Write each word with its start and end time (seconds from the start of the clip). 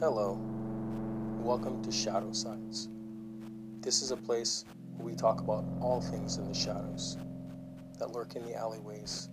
Hello, 0.00 0.38
welcome 1.40 1.82
to 1.82 1.90
Shadow 1.90 2.30
Sides. 2.32 2.88
This 3.80 4.00
is 4.00 4.12
a 4.12 4.16
place 4.16 4.64
where 4.96 5.06
we 5.06 5.16
talk 5.16 5.40
about 5.40 5.64
all 5.80 6.00
things 6.00 6.36
in 6.36 6.46
the 6.46 6.54
shadows 6.54 7.18
that 7.98 8.12
lurk 8.12 8.36
in 8.36 8.44
the 8.44 8.54
alleyways, 8.54 9.28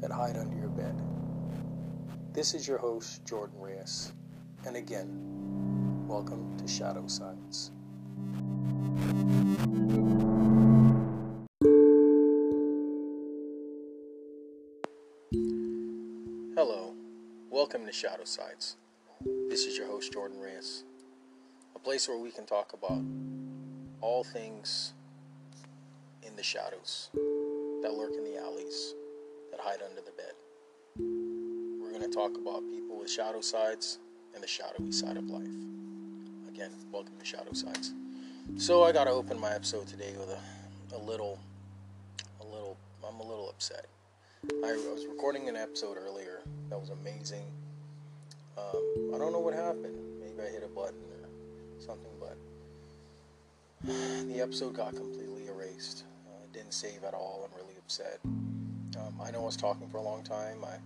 that 0.00 0.12
hide 0.12 0.36
under 0.36 0.56
your 0.56 0.68
bed. 0.68 0.94
This 2.32 2.54
is 2.54 2.68
your 2.68 2.78
host, 2.78 3.24
Jordan 3.24 3.58
Reyes, 3.58 4.12
and 4.64 4.76
again, 4.76 6.06
welcome 6.06 6.56
to 6.58 6.68
Shadow 6.68 7.08
Sides. 7.08 7.72
Welcome 17.82 17.92
to 17.92 17.98
Shadow 17.98 18.24
Sides. 18.24 18.76
This 19.48 19.64
is 19.64 19.76
your 19.76 19.88
host, 19.88 20.12
Jordan 20.12 20.38
Reyes, 20.38 20.84
a 21.74 21.80
place 21.80 22.08
where 22.08 22.16
we 22.16 22.30
can 22.30 22.46
talk 22.46 22.72
about 22.74 23.02
all 24.00 24.22
things 24.22 24.92
in 26.24 26.36
the 26.36 26.44
shadows 26.44 27.10
that 27.82 27.92
lurk 27.92 28.12
in 28.16 28.22
the 28.22 28.38
alleys, 28.38 28.94
that 29.50 29.58
hide 29.58 29.80
under 29.82 30.00
the 30.00 30.12
bed. 30.12 30.32
We're 31.82 31.90
going 31.90 32.08
to 32.08 32.16
talk 32.16 32.36
about 32.36 32.62
people 32.70 33.00
with 33.00 33.10
shadow 33.10 33.40
sides 33.40 33.98
and 34.32 34.40
the 34.40 34.46
shadowy 34.46 34.92
side 34.92 35.16
of 35.16 35.28
life. 35.28 35.42
Again, 36.48 36.70
welcome 36.92 37.14
to 37.18 37.24
Shadow 37.24 37.52
Sides. 37.52 37.94
So 38.58 38.84
I 38.84 38.92
got 38.92 39.04
to 39.04 39.10
open 39.10 39.40
my 39.40 39.52
episode 39.52 39.88
today 39.88 40.14
with 40.20 40.28
a, 40.28 40.96
a 40.96 41.00
little, 41.00 41.40
a 42.40 42.44
little, 42.44 42.76
I'm 43.04 43.18
a 43.18 43.26
little 43.26 43.48
upset. 43.48 43.86
I 44.44 44.72
was 44.72 45.04
recording 45.08 45.48
an 45.48 45.56
episode 45.56 45.96
earlier 45.96 46.42
that 46.70 46.78
was 46.78 46.90
amazing. 46.90 47.42
Um, 48.58 49.14
I 49.14 49.18
don't 49.18 49.32
know 49.32 49.40
what 49.40 49.54
happened. 49.54 50.20
Maybe 50.20 50.40
I 50.40 50.50
hit 50.50 50.62
a 50.64 50.68
button 50.68 51.00
or 51.22 51.28
something, 51.80 52.10
but 52.20 52.36
the 53.84 54.40
episode 54.40 54.74
got 54.74 54.94
completely 54.94 55.46
erased. 55.48 56.04
Uh, 56.26 56.46
didn't 56.52 56.72
save 56.72 57.04
at 57.04 57.14
all. 57.14 57.48
I'm 57.48 57.56
really 57.56 57.74
upset. 57.78 58.18
Um, 58.24 59.14
I 59.22 59.30
know 59.30 59.42
I 59.42 59.46
was 59.46 59.56
talking 59.56 59.88
for 59.88 59.98
a 59.98 60.02
long 60.02 60.22
time. 60.22 60.64
I, 60.64 60.76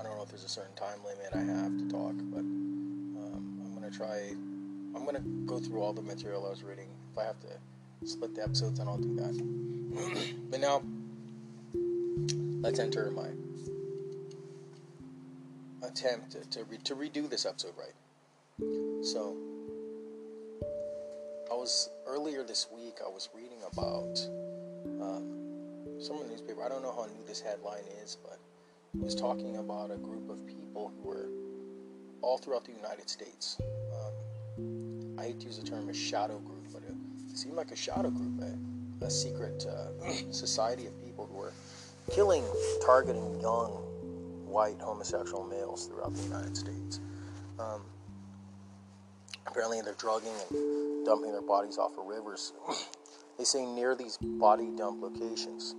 I 0.00 0.02
don't 0.02 0.16
know 0.16 0.22
if 0.22 0.28
there's 0.30 0.44
a 0.44 0.48
certain 0.48 0.74
time 0.74 0.98
limit 1.04 1.30
I 1.32 1.60
have 1.60 1.78
to 1.78 1.88
talk, 1.88 2.14
but 2.32 2.40
um, 2.40 3.60
I'm 3.64 3.74
gonna 3.74 3.90
try. 3.90 4.32
I'm 4.94 5.04
gonna 5.04 5.20
go 5.46 5.58
through 5.58 5.80
all 5.80 5.92
the 5.92 6.02
material 6.02 6.46
I 6.46 6.50
was 6.50 6.62
reading. 6.62 6.88
If 7.12 7.18
I 7.18 7.24
have 7.24 7.38
to 7.40 8.06
split 8.08 8.34
the 8.34 8.42
episodes, 8.42 8.78
then 8.78 8.88
I'll 8.88 8.98
do 8.98 9.14
that. 9.16 10.34
but 10.50 10.60
now, 10.60 10.82
let's 12.62 12.78
enter 12.78 13.10
my 13.12 13.28
attempt 15.82 16.32
to 16.32 16.50
to, 16.50 16.64
re- 16.64 16.78
to 16.84 16.94
redo 16.94 17.28
this 17.28 17.46
episode 17.46 17.74
right. 17.78 17.94
So, 19.04 19.36
I 21.50 21.54
was 21.54 21.90
earlier 22.06 22.42
this 22.44 22.68
week. 22.74 22.98
I 23.04 23.08
was 23.08 23.28
reading 23.34 23.58
about 23.72 24.18
um, 25.02 26.00
some 26.00 26.16
of 26.16 26.24
the 26.24 26.30
newspaper. 26.30 26.62
I 26.62 26.68
don't 26.68 26.82
know 26.82 26.92
how 26.92 27.06
new 27.06 27.26
this 27.26 27.40
headline 27.40 27.84
is, 28.02 28.16
but 28.22 28.38
it 28.94 29.02
was 29.02 29.14
talking 29.14 29.56
about 29.56 29.90
a 29.90 29.96
group 29.96 30.30
of 30.30 30.46
people 30.46 30.92
who 30.96 31.08
were 31.08 31.28
all 32.20 32.38
throughout 32.38 32.64
the 32.64 32.72
United 32.72 33.08
States. 33.10 33.58
Um, 33.60 35.18
I 35.18 35.24
hate 35.24 35.40
to 35.40 35.46
use 35.46 35.58
the 35.58 35.64
term 35.64 35.88
a 35.88 35.94
shadow 35.94 36.38
group, 36.38 36.66
but 36.72 36.82
it, 36.82 36.94
seemed 37.34 37.56
like 37.56 37.70
a 37.70 37.76
shadow 37.76 38.10
group, 38.10 38.42
a, 38.42 39.04
a 39.06 39.10
secret 39.10 39.66
uh, 39.66 40.10
society 40.30 40.86
of 40.86 41.04
people 41.04 41.26
who 41.32 41.38
were 41.38 41.52
killing, 42.10 42.44
targeting 42.84 43.40
young 43.40 43.91
white 44.52 44.80
homosexual 44.80 45.44
males 45.44 45.86
throughout 45.86 46.14
the 46.14 46.22
United 46.22 46.56
States. 46.56 47.00
Um, 47.58 47.82
apparently, 49.46 49.80
they're 49.80 49.94
drugging 49.94 50.34
and 50.50 51.06
dumping 51.06 51.32
their 51.32 51.42
bodies 51.42 51.78
off 51.78 51.96
of 51.98 52.06
rivers. 52.06 52.52
they 53.38 53.44
say 53.44 53.64
near 53.64 53.94
these 53.94 54.18
body 54.20 54.70
dump 54.76 55.02
locations, 55.02 55.74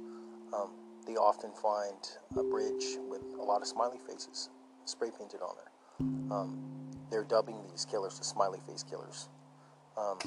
um, 0.53 0.72
they 1.06 1.16
often 1.16 1.52
find 1.52 1.98
a 2.38 2.44
bridge 2.44 2.98
with 3.09 3.22
a 3.40 3.44
lot 3.44 3.62
of 3.62 3.68
smiley 3.68 4.00
faces 4.08 4.50
spray 4.86 5.09
painted 5.18 5.42
on 5.42 5.56
there. 5.56 6.38
Um, 6.38 6.59
they're 7.09 7.24
dubbing 7.24 7.56
these 7.69 7.86
killers 7.86 8.18
the 8.18 8.25
smiley 8.25 8.59
face 8.68 8.84
killers. 8.84 9.30
Um, 9.98 10.18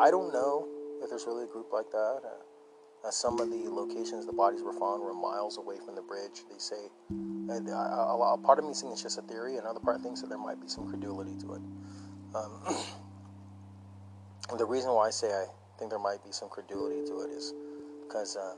I 0.00 0.10
don't 0.10 0.32
know 0.32 0.66
if 1.02 1.08
there's 1.08 1.26
really 1.26 1.44
a 1.44 1.46
group 1.46 1.72
like 1.72 1.90
that. 1.90 2.20
Uh, 2.24 2.42
uh, 3.04 3.10
some 3.10 3.38
of 3.40 3.50
the 3.50 3.68
locations 3.68 4.26
the 4.26 4.32
bodies 4.32 4.62
were 4.62 4.72
found 4.72 5.02
were 5.02 5.14
miles 5.14 5.58
away 5.58 5.76
from 5.84 5.94
the 5.94 6.02
bridge. 6.02 6.42
They 6.50 6.58
say, 6.58 6.88
and 7.10 7.68
a, 7.68 7.72
a, 7.72 8.34
a 8.34 8.38
part 8.38 8.58
of 8.58 8.64
me 8.64 8.72
thinks 8.72 8.94
it's 8.94 9.02
just 9.02 9.18
a 9.18 9.22
theory, 9.22 9.56
another 9.56 9.80
part 9.80 10.00
thinks 10.00 10.20
that 10.22 10.28
there 10.28 10.38
might 10.38 10.60
be 10.60 10.68
some 10.68 10.88
credulity 10.88 11.36
to 11.40 11.54
it. 11.54 11.62
Um, 12.34 12.76
the 14.58 14.64
reason 14.64 14.92
why 14.92 15.08
I 15.08 15.10
say 15.10 15.28
I 15.28 15.44
think 15.78 15.90
there 15.90 15.98
might 15.98 16.24
be 16.24 16.32
some 16.32 16.48
credulity 16.48 17.04
to 17.06 17.20
it 17.20 17.30
is 17.30 17.52
because 18.06 18.36
uh, 18.36 18.54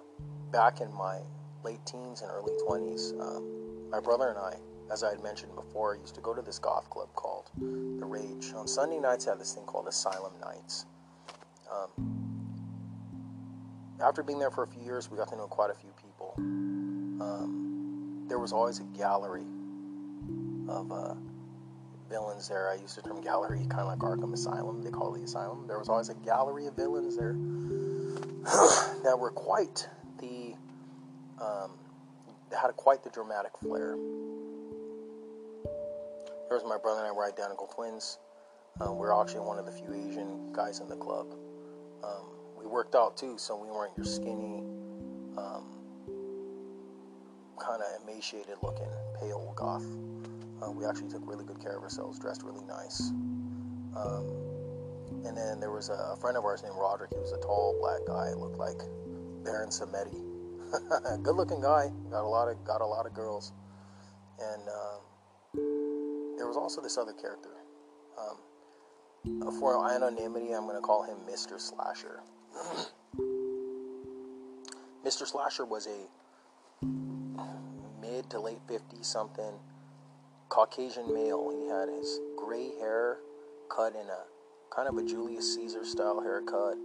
back 0.53 0.81
in 0.81 0.93
my 0.95 1.19
late 1.65 1.85
teens 1.85 2.23
and 2.23 2.31
early 2.31 2.53
20s, 2.69 3.19
um, 3.21 3.91
my 3.91 4.01
brother 4.01 4.29
and 4.29 4.39
I, 4.39 4.55
as 4.93 5.03
I 5.03 5.11
had 5.11 5.23
mentioned 5.23 5.55
before, 5.57 5.97
used 5.97 6.15
to 6.15 6.21
go 6.21 6.35
to 6.35 6.43
this 6.43 6.59
golf 6.61 6.89
club 6.91 7.09
called 7.15 7.51
The 7.59 8.05
Rage. 8.05 8.53
On 8.55 8.69
Sunday 8.69 9.01
nights, 9.01 9.27
I 9.27 9.31
had 9.31 9.41
this 9.41 9.55
thing 9.55 9.65
called 9.65 9.89
Asylum 9.89 10.33
Nights. 10.41 10.87
Um, 11.73 12.26
after 14.01 14.23
being 14.23 14.39
there 14.39 14.51
for 14.51 14.65
a 14.65 14.67
few 14.67 14.83
years, 14.83 15.11
we 15.11 15.17
got 15.17 15.29
to 15.29 15.37
know 15.37 15.47
quite 15.47 15.71
a 15.71 15.75
few 15.75 15.91
people. 16.03 16.35
Um, 16.39 18.25
there 18.29 18.39
was 18.39 18.53
always 18.53 18.81
a 18.81 18.85
gallery 18.97 19.47
of 20.69 20.93
uh, 20.93 21.15
villains 22.09 22.49
there. 22.49 22.71
I 22.71 22.75
use 22.75 22.95
the 22.95 23.03
term 23.03 23.21
gallery, 23.21 23.67
kind 23.69 23.83
of 23.83 23.89
like 23.89 23.99
Arkham 23.99 24.33
Asylum. 24.33 24.83
They 24.83 24.91
call 24.91 25.15
it 25.15 25.19
the 25.19 25.25
asylum. 25.25 25.67
There 25.67 25.79
was 25.79 25.89
always 25.89 26.09
a 26.09 26.15
gallery 26.15 26.67
of 26.67 26.75
villains 26.75 27.17
there 27.17 27.33
that 29.03 29.17
were 29.19 29.31
quite 29.31 29.89
the 30.19 30.55
um, 31.41 31.73
had 32.51 32.75
quite 32.77 33.03
the 33.03 33.11
dramatic 33.11 33.53
flair. 33.59 33.97
There 36.49 36.57
was 36.57 36.65
my 36.65 36.79
brother 36.79 37.01
and 37.01 37.09
I 37.09 37.13
were 37.13 37.27
identical 37.27 37.67
twins. 37.67 38.19
Um, 38.81 38.99
we 38.99 39.07
are 39.07 39.21
actually 39.21 39.41
one 39.41 39.59
of 39.59 39.67
the 39.67 39.73
few 39.73 39.93
Asian 39.93 40.53
guys 40.53 40.81
in 40.81 40.89
the 40.89 40.97
club. 40.97 41.27
Um, 42.05 42.36
we 42.59 42.67
worked 42.67 42.95
out 42.95 43.17
too, 43.17 43.39
so 43.39 43.57
we 43.57 43.69
weren't 43.69 43.93
your 43.97 44.07
skinny, 44.07 44.63
um, 45.37 45.65
kind 47.59 47.83
of 47.83 48.03
emaciated 48.03 48.57
looking, 48.63 48.89
pale 49.21 49.53
goth. 49.57 49.85
Uh, 50.63 50.71
we 50.71 50.87
actually 50.87 51.09
took 51.09 51.23
really 51.27 51.45
good 51.45 51.61
care 51.61 51.77
of 51.77 51.83
ourselves, 51.83 52.19
dressed 52.19 52.43
really 52.43 52.65
nice. 52.65 53.11
Um, 53.97 54.47
and 55.25 55.37
then 55.37 55.61
there 55.61 55.73
was 55.73 55.89
a, 55.89 56.17
friend 56.21 56.37
of 56.37 56.45
ours 56.45 56.63
named 56.63 56.77
Roderick. 56.79 57.11
He 57.13 57.19
was 57.19 57.33
a 57.33 57.39
tall 57.39 57.77
black 57.81 58.01
guy. 58.07 58.33
Looked 58.33 58.59
like 58.59 58.79
Baron 59.45 59.71
Samedi. 59.71 60.23
good 61.23 61.37
looking 61.37 61.61
guy. 61.61 61.91
Got 62.11 62.25
a 62.25 62.29
lot 62.29 62.49
of 62.49 62.63
got 62.65 62.81
a 62.81 62.87
lot 62.87 63.07
of 63.07 63.15
girls. 63.15 63.53
And 64.39 64.69
um, 64.69 66.37
there 66.37 66.47
was 66.47 66.57
also 66.57 66.81
this 66.81 66.97
other 66.99 67.13
character. 67.13 67.51
Um, 68.19 69.51
for 69.59 69.91
anonymity, 69.91 70.53
I'm 70.53 70.65
going 70.65 70.77
to 70.77 70.81
call 70.81 71.03
him 71.03 71.17
Mr. 71.29 71.61
Slasher. 71.61 72.21
Mr. 75.05 75.27
Slasher 75.27 75.65
was 75.65 75.87
a 75.87 76.87
mid 78.01 78.29
to 78.31 78.41
late 78.41 78.61
50 78.69 79.03
something 79.03 79.55
Caucasian 80.49 81.13
male. 81.13 81.51
He 81.51 81.69
had 81.69 81.89
his 81.89 82.21
gray 82.37 82.71
hair 82.79 83.19
cut 83.69 83.95
in 83.95 84.07
a 84.09 84.25
kind 84.75 84.89
of 84.89 84.97
a 84.97 85.03
Julius 85.03 85.55
Caesar 85.55 85.85
style 85.85 86.21
haircut, 86.21 86.77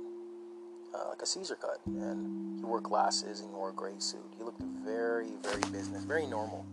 uh, 0.94 1.09
like 1.09 1.22
a 1.22 1.26
Caesar 1.26 1.56
cut. 1.56 1.80
And 1.86 2.59
he 2.59 2.66
wore 2.66 2.82
glasses 2.82 3.40
and 3.42 3.50
he 3.50 3.56
wore 3.56 3.70
a 3.70 3.74
gray 3.74 4.00
suit. 4.00 4.34
He 4.38 4.44
looked 4.44 4.62
very, 4.62 5.32
very 5.42 5.62
business, 5.72 6.03
very 6.03 6.26
normal 6.26 6.66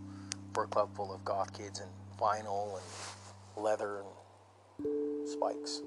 for 0.53 0.63
a 0.63 0.67
club 0.67 0.95
full 0.95 1.13
of 1.13 1.23
goth 1.25 1.53
kids 1.53 1.79
and 1.79 1.89
vinyl 2.19 2.77
and 2.77 3.63
leather 3.63 4.03
and 4.77 5.27
spikes. 5.27 5.81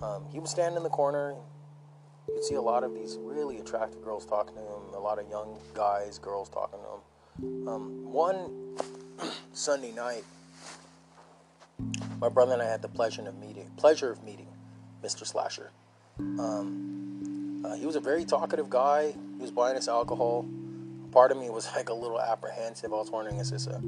Um, 0.00 0.26
he 0.30 0.38
was 0.38 0.50
standing 0.50 0.76
in 0.76 0.82
the 0.82 0.90
corner. 0.90 1.34
You 2.28 2.34
could 2.34 2.44
see 2.44 2.54
a 2.56 2.62
lot 2.62 2.84
of 2.84 2.94
these 2.94 3.18
really 3.20 3.58
attractive 3.58 4.04
girls 4.04 4.26
talking 4.26 4.54
to 4.54 4.60
him, 4.60 4.94
a 4.94 5.00
lot 5.00 5.18
of 5.18 5.28
young 5.30 5.58
guys, 5.74 6.18
girls 6.18 6.48
talking 6.48 6.78
to 6.78 7.46
him. 7.46 7.68
Um, 7.68 8.12
one 8.12 8.76
Sunday 9.52 9.92
night, 9.92 10.24
my 12.20 12.28
brother 12.28 12.52
and 12.52 12.62
I 12.62 12.68
had 12.68 12.82
the 12.82 12.88
pleasure 12.88 13.26
of 13.26 13.38
meeting, 13.38 13.70
pleasure 13.76 14.10
of 14.10 14.22
meeting 14.22 14.48
Mr. 15.02 15.26
Slasher. 15.26 15.70
Um, 16.18 17.62
uh, 17.64 17.74
he 17.74 17.86
was 17.86 17.96
a 17.96 18.00
very 18.00 18.24
talkative 18.24 18.68
guy. 18.68 19.12
He 19.36 19.42
was 19.42 19.50
buying 19.50 19.76
us 19.76 19.88
alcohol. 19.88 20.46
Part 21.12 21.32
of 21.32 21.38
me 21.38 21.48
was 21.48 21.68
like 21.76 21.88
a 21.88 21.94
little 21.94 22.20
apprehensive. 22.20 22.92
I 22.92 22.96
was 22.96 23.10
wondering, 23.10 23.38
is 23.38 23.50
this 23.50 23.66
a, 23.66 23.80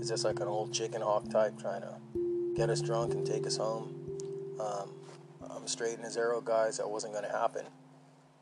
is 0.00 0.08
this 0.08 0.24
like 0.24 0.40
an 0.40 0.48
old 0.48 0.72
chicken 0.72 1.02
hawk 1.02 1.28
type 1.30 1.58
trying 1.60 1.82
to 1.82 2.54
get 2.56 2.70
us 2.70 2.80
drunk 2.80 3.12
and 3.12 3.26
take 3.26 3.46
us 3.46 3.56
home? 3.56 3.94
Um, 4.60 4.90
Straight 5.66 5.96
and 5.96 6.04
his 6.04 6.16
arrow, 6.16 6.40
guys. 6.40 6.78
That 6.78 6.88
wasn't 6.88 7.12
going 7.12 7.24
to 7.24 7.32
happen. 7.32 7.64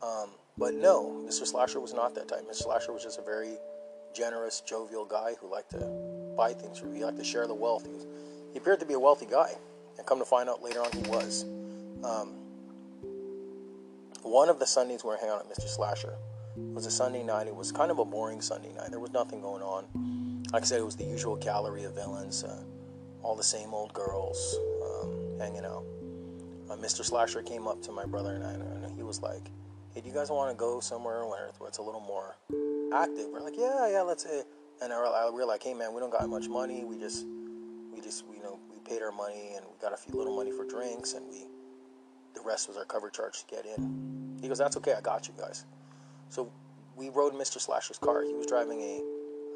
Um, 0.03 0.31
but 0.59 0.75
no, 0.75 1.25
Mr. 1.27 1.47
Slasher 1.47 1.81
was 1.81 1.95
not 1.95 2.15
that 2.15 2.29
type. 2.29 2.43
Mr. 2.51 2.65
Slasher 2.65 2.93
was 2.93 3.03
just 3.03 3.19
a 3.19 3.23
very 3.23 3.57
generous, 4.15 4.61
jovial 4.61 5.05
guy 5.05 5.35
who 5.41 5.51
liked 5.51 5.71
to 5.71 6.35
buy 6.37 6.53
things. 6.53 6.83
He 6.95 7.05
liked 7.05 7.19
to 7.19 7.25
share 7.25 7.47
the 7.47 7.55
wealth. 7.55 7.87
He, 7.87 7.93
was, 7.93 8.07
he 8.53 8.59
appeared 8.59 8.81
to 8.81 8.87
be 8.87 8.95
a 8.95 9.01
wealthy 9.01 9.27
guy, 9.27 9.53
and 9.97 10.07
come 10.07 10.19
to 10.19 10.25
find 10.25 10.49
out 10.49 10.63
later 10.63 10.81
on, 10.81 10.91
he 10.93 11.09
was. 11.09 11.45
Um, 12.05 12.35
one 14.23 14.49
of 14.49 14.59
the 14.59 14.67
Sundays 14.67 15.05
we 15.05 15.11
were 15.11 15.17
hanging 15.17 15.35
out 15.35 15.47
at 15.47 15.57
Mr. 15.57 15.69
Slasher 15.69 16.15
was 16.57 16.87
a 16.87 16.91
Sunday 16.91 17.23
night. 17.23 17.47
It 17.47 17.55
was 17.55 17.73
kind 17.73 17.91
of 17.91 17.99
a 17.99 18.05
boring 18.05 18.41
Sunday 18.41 18.73
night. 18.73 18.91
There 18.91 19.01
was 19.01 19.13
nothing 19.13 19.41
going 19.41 19.63
on. 19.63 20.43
Like 20.53 20.63
I 20.63 20.67
said, 20.67 20.81
it 20.81 20.85
was 20.85 20.97
the 20.97 21.05
usual 21.05 21.37
gallery 21.37 21.85
of 21.85 21.95
villains, 21.95 22.45
uh, 22.45 22.63
all 23.23 23.37
the 23.37 23.43
same 23.43 23.73
old 23.73 23.93
girls 23.95 24.57
um, 24.83 25.39
hanging 25.39 25.65
out. 25.65 25.85
Mr. 26.81 27.05
Slasher 27.05 27.43
came 27.43 27.67
up 27.67 27.83
to 27.83 27.93
my 27.93 28.05
brother 28.05 28.35
and 28.35 28.45
I, 28.45 28.53
and 28.53 28.97
he 28.97 29.03
was 29.03 29.21
like, 29.21 29.51
"Hey, 29.95 30.01
do 30.01 30.09
you 30.09 30.15
guys 30.15 30.31
want 30.31 30.51
to 30.51 30.57
go 30.57 30.81
somewhere 30.81 31.27
where, 31.27 31.51
it's 31.67 31.79
a 31.79 31.83
little 31.83 32.01
more 32.01 32.37
active?" 32.93 33.29
We're 33.33 33.41
like, 33.41 33.57
"Yeah, 33.57 33.89
yeah, 33.89 34.03
let's." 34.03 34.25
Uh, 34.27 34.43
and 34.81 34.93
I, 34.93 35.31
we 35.31 35.37
were 35.37 35.45
like, 35.45 35.63
"Hey, 35.63 35.75
man, 35.75 35.93
we 35.93 36.01
don't 36.01 36.11
got 36.11 36.29
much 36.29 36.49
money. 36.49 36.85
We 36.85 36.99
just, 36.99 37.27
we 37.93 38.01
just, 38.01 38.25
you 38.35 38.43
know, 38.43 38.59
we 38.71 38.79
paid 38.81 39.03
our 39.03 39.13
money 39.13 39.53
and 39.57 39.65
we 39.67 39.79
got 39.81 39.93
a 39.93 39.97
few 39.97 40.15
little 40.15 40.35
money 40.35 40.51
for 40.51 40.65
drinks, 40.65 41.15
and 41.15 41.29
we, 41.29 41.47
the 42.35 42.41
rest 42.41 42.69
was 42.69 42.77
our 42.77 42.85
cover 42.85 43.11
charge 43.11 43.45
to 43.45 43.47
get 43.47 43.67
in." 43.67 44.39
He 44.41 44.49
goes, 44.49 44.59
"That's 44.59 44.77
okay. 44.79 44.95
I 44.95 45.01
got 45.01 45.29
you 45.29 45.35
guys." 45.39 45.67
So 46.29 46.51
we 46.97 47.11
rode 47.11 47.35
Mr. 47.35 47.61
Slasher's 47.61 47.99
car. 47.99 48.23
He 48.23 48.35
was 48.35 48.47
driving 48.47 48.81
a, 48.81 49.03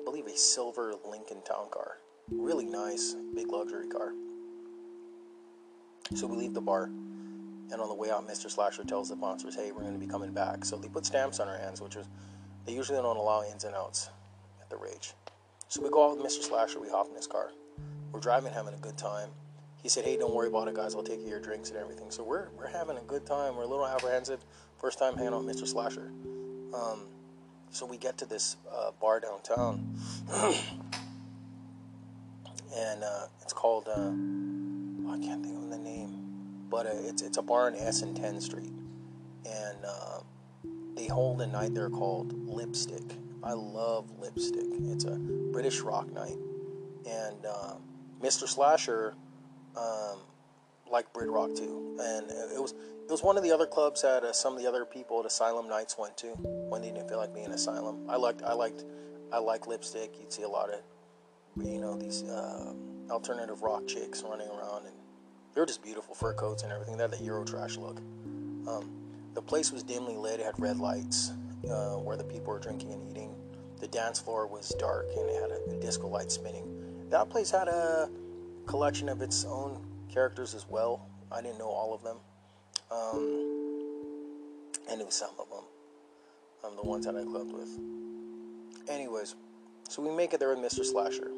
I 0.01 0.05
believe, 0.05 0.27
a 0.27 0.37
silver 0.37 0.95
Lincoln 1.09 1.43
Town 1.43 1.69
Car. 1.71 1.99
Really 2.31 2.67
nice, 2.67 3.15
big 3.35 3.49
luxury 3.51 3.89
car. 3.89 4.13
So 6.15 6.27
we 6.27 6.37
leave 6.37 6.55
the 6.55 6.61
bar, 6.61 6.85
and 6.85 7.81
on 7.81 7.89
the 7.89 7.95
way 7.95 8.11
out, 8.11 8.29
Mr. 8.29 8.49
Slasher 8.49 8.85
tells 8.85 9.09
the 9.09 9.17
bouncers, 9.17 9.57
"Hey, 9.57 9.73
we're 9.73 9.81
going 9.81 9.93
to 9.93 9.99
be 9.99 10.07
coming 10.07 10.33
back." 10.33 10.65
So 10.65 10.77
they 10.77 10.89
put 10.89 11.05
stamps 11.05 11.41
on 11.41 11.49
our 11.49 11.59
hands, 11.59 11.81
which 11.81 11.97
is 11.97 12.07
they 12.65 12.73
usually 12.73 12.99
don't 12.99 13.17
allow 13.17 13.43
ins 13.43 13.65
and 13.65 13.75
outs 13.75 14.11
at 14.61 14.71
the 14.71 14.77
Rage. 14.77 15.15
So 15.69 15.83
we 15.83 15.91
go 15.91 16.09
out 16.09 16.17
with 16.17 16.25
Mr. 16.25 16.43
Slasher. 16.43 16.79
We 16.81 16.89
hop 16.89 17.09
in 17.09 17.17
his 17.17 17.27
car. 17.27 17.51
We're 18.13 18.21
driving, 18.21 18.53
having 18.53 18.75
a 18.75 18.79
good 18.79 18.97
time. 18.97 19.31
He 19.83 19.89
said, 19.89 20.05
"Hey, 20.05 20.17
don't 20.17 20.33
worry 20.33 20.49
about 20.49 20.69
it, 20.69 20.75
guys. 20.75 20.95
I'll 20.95 21.03
take 21.03 21.21
you 21.21 21.29
your 21.29 21.41
drinks 21.41 21.71
and 21.71 21.79
everything." 21.79 22.11
So 22.13 22.23
we're 22.23 22.51
we're 22.57 22.69
having 22.69 22.97
a 22.99 23.03
good 23.03 23.27
time. 23.27 23.57
We're 23.57 23.65
a 23.65 23.69
little 23.69 23.87
apprehensive. 23.87 24.45
First 24.79 25.01
time 25.01 25.17
hanging 25.17 25.35
out 25.35 25.45
with 25.45 25.57
Mr. 25.57 25.67
Slasher. 25.67 26.13
Um, 26.73 27.09
so 27.71 27.85
we 27.85 27.97
get 27.97 28.17
to 28.19 28.27
this 28.27 28.57
uh, 28.73 28.93
bar 29.01 29.19
downtown, 29.19 29.99
and 32.75 33.03
uh, 33.03 33.27
it's 33.43 33.53
called. 33.53 33.89
Uh, 33.89 34.13
I 35.17 35.19
can't 35.19 35.43
think 35.43 35.57
of 35.57 35.71
the 35.71 35.79
name, 35.79 36.11
but 36.69 36.85
it's 36.87 37.23
it's 37.23 37.39
a 37.39 37.43
bar 37.43 37.69
in 37.69 37.75
S 37.75 38.03
and 38.03 38.15
10th 38.15 38.43
Street, 38.43 38.73
and 39.47 39.79
uh, 39.87 40.21
they 40.95 41.07
hold 41.07 41.41
a 41.41 41.47
night 41.47 41.75
there 41.75 41.89
called 41.89 42.35
Lipstick. 42.47 43.17
I 43.43 43.55
love 43.55 44.11
Lipstick. 44.21 44.67
It's 44.81 45.05
a 45.05 45.17
British 45.53 45.81
rock 45.81 46.13
night, 46.13 46.37
and 47.09 47.47
uh, 47.47 47.75
Mr. 48.23 48.47
Slasher 48.47 49.15
um, 49.75 50.19
liked 50.91 51.15
Brit 51.15 51.31
rock 51.31 51.55
too, 51.55 51.97
and 51.99 52.31
it 52.31 52.61
was 52.61 52.73
it 52.73 53.11
was 53.11 53.23
one 53.23 53.39
of 53.39 53.43
the 53.43 53.53
other 53.53 53.67
clubs 53.67 54.03
that 54.03 54.23
uh, 54.23 54.33
some 54.35 54.55
of 54.55 54.61
the 54.61 54.69
other 54.69 54.85
people 54.85 55.21
at 55.21 55.27
Asylum 55.27 55.67
Nights 55.67 55.97
went 55.99 56.19
to 56.19 56.27
when 56.69 56.83
they 56.83 56.91
didn't 56.91 57.09
feel 57.09 57.19
like 57.19 57.33
being 57.33 57.53
Asylum. 57.53 58.05
I 58.11 58.17
liked 58.17 58.43
I 58.43 58.53
liked 58.53 58.85
I 59.33 59.39
like 59.39 59.67
Lipstick. 59.67 60.11
You'd 60.21 60.31
see 60.31 60.43
a 60.43 60.49
lot 60.49 60.69
of 60.69 60.81
you 61.65 61.81
know 61.81 61.97
these 61.97 62.23
uh, 62.25 62.75
alternative 63.11 63.63
rock 63.63 63.87
chicks 63.87 64.23
running 64.23 64.49
around 64.49 64.85
and 64.85 64.95
they 65.57 65.63
were 65.63 65.67
just 65.67 65.83
beautiful 65.83 66.15
fur 66.15 66.35
coats 66.35 66.65
and 66.65 66.71
everything. 66.71 66.99
They 66.99 67.05
had 67.05 67.11
the 67.11 67.25
Euro 67.25 67.43
trash 67.43 67.79
look. 67.79 67.97
Um, 68.69 68.91
the 69.33 69.41
place 69.41 69.73
was 69.73 69.83
dimly 69.83 70.15
lit. 70.15 70.39
It 70.39 70.45
had 70.45 70.61
red 70.61 70.77
lights 70.79 71.33
uh, 71.71 71.95
where 71.95 72.19
the 72.19 72.25
people 72.25 72.53
were 72.53 72.59
drinking 72.59 72.93
and 72.93 73.11
eating. 73.11 73.35
The 73.81 73.89
dance 73.89 74.21
floor 74.21 74.47
was 74.47 74.69
dark 74.79 75.09
and 75.17 75.31
it 75.31 75.41
had 75.41 75.51
a, 75.51 75.75
a 75.75 75.81
disco 75.81 76.09
light 76.09 76.31
spinning. 76.31 77.09
That 77.09 77.31
place 77.31 77.51
had 77.51 77.69
a 77.69 78.11
collection 78.67 79.09
of 79.09 79.23
its 79.23 79.47
own 79.47 79.83
characters 80.11 80.55
as 80.55 80.67
well. 80.69 81.09
I 81.33 81.41
didn't 81.41 81.59
know 81.59 81.71
all 81.71 81.95
of 81.95 82.03
them. 82.03 82.19
Um, 82.91 83.95
I 84.93 84.97
knew 84.97 85.11
some 85.11 85.31
of 85.39 85.49
them. 85.49 85.65
Um, 86.65 86.77
the 86.77 86.83
ones 86.83 87.07
that 87.07 87.17
I 87.17 87.23
clubbed 87.23 87.55
with. 87.55 87.79
Anyways, 88.91 89.37
so 89.89 90.03
we 90.03 90.15
make 90.15 90.35
it 90.35 90.41
there 90.41 90.55
with 90.55 90.59
Mr. 90.59 90.85
Slasher. 90.85 91.31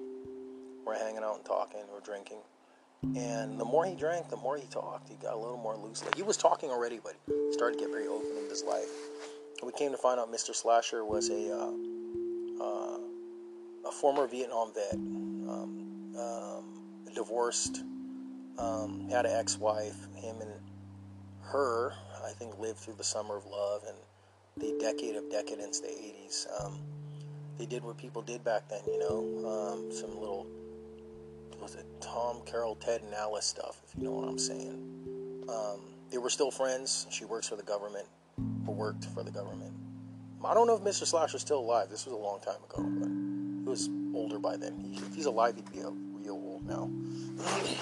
We're 0.84 0.98
hanging 0.98 1.22
out 1.22 1.36
and 1.36 1.44
talking, 1.44 1.80
we're 1.92 2.00
drinking. 2.00 2.38
And 3.02 3.60
the 3.60 3.64
more 3.64 3.84
he 3.84 3.94
drank, 3.94 4.28
the 4.28 4.36
more 4.36 4.56
he 4.56 4.66
talked. 4.66 5.08
He 5.08 5.14
got 5.16 5.34
a 5.34 5.38
little 5.38 5.56
more 5.56 5.76
loose. 5.76 6.04
Like 6.04 6.16
he 6.16 6.22
was 6.22 6.36
talking 6.36 6.70
already, 6.70 6.98
but 7.02 7.14
he 7.26 7.52
started 7.52 7.78
to 7.78 7.84
get 7.84 7.92
very 7.92 8.08
open 8.08 8.28
with 8.34 8.50
his 8.50 8.64
life. 8.64 8.90
And 9.60 9.66
we 9.66 9.72
came 9.72 9.92
to 9.92 9.96
find 9.96 10.18
out 10.18 10.32
Mr. 10.32 10.54
Slasher 10.54 11.04
was 11.04 11.30
a 11.30 11.54
uh, 11.56 11.70
uh, 12.62 12.98
a 13.86 13.92
former 13.92 14.26
Vietnam 14.26 14.72
vet, 14.74 14.94
um, 14.94 16.14
um, 16.18 16.64
divorced, 17.14 17.82
um, 18.58 19.08
had 19.08 19.26
an 19.26 19.32
ex-wife. 19.32 19.96
Him 20.16 20.40
and 20.40 20.50
her, 21.42 21.92
I 22.24 22.30
think, 22.32 22.58
lived 22.58 22.78
through 22.78 22.94
the 22.94 23.04
summer 23.04 23.36
of 23.36 23.46
love 23.46 23.82
and 23.86 23.96
the 24.56 24.76
decade 24.80 25.14
of 25.16 25.30
decadence, 25.30 25.80
the 25.80 25.88
80s. 25.88 26.46
Um, 26.60 26.80
they 27.58 27.66
did 27.66 27.82
what 27.84 27.96
people 27.96 28.22
did 28.22 28.44
back 28.44 28.68
then, 28.68 28.80
you 28.86 28.98
know, 28.98 29.48
um, 29.48 29.92
some 29.92 30.18
little 30.18 30.46
was 31.60 31.74
it 31.74 31.86
Tom, 32.00 32.40
Carol, 32.46 32.74
Ted, 32.76 33.02
and 33.02 33.14
Alice 33.14 33.46
stuff, 33.46 33.80
if 33.86 33.96
you 33.96 34.04
know 34.04 34.12
what 34.12 34.28
I'm 34.28 34.38
saying. 34.38 35.44
Um, 35.48 35.80
they 36.10 36.18
were 36.18 36.30
still 36.30 36.50
friends. 36.50 37.06
She 37.10 37.24
works 37.24 37.48
for 37.48 37.56
the 37.56 37.62
government, 37.62 38.06
or 38.66 38.74
worked 38.74 39.04
for 39.06 39.22
the 39.22 39.30
government. 39.30 39.72
I 40.44 40.54
don't 40.54 40.66
know 40.66 40.76
if 40.76 40.82
Mr. 40.82 41.06
Slasher's 41.06 41.40
still 41.40 41.58
alive. 41.58 41.88
This 41.90 42.06
was 42.06 42.14
a 42.14 42.16
long 42.16 42.40
time 42.40 42.62
ago, 42.70 42.82
but 43.00 43.08
he 43.08 43.68
was 43.68 43.90
older 44.14 44.38
by 44.38 44.56
then. 44.56 44.78
He, 44.78 44.96
if 44.96 45.14
he's 45.14 45.26
alive, 45.26 45.56
he'd 45.56 45.70
be 45.72 45.80
a 45.80 45.90
real 45.90 46.34
old 46.34 46.66
now. 46.66 46.88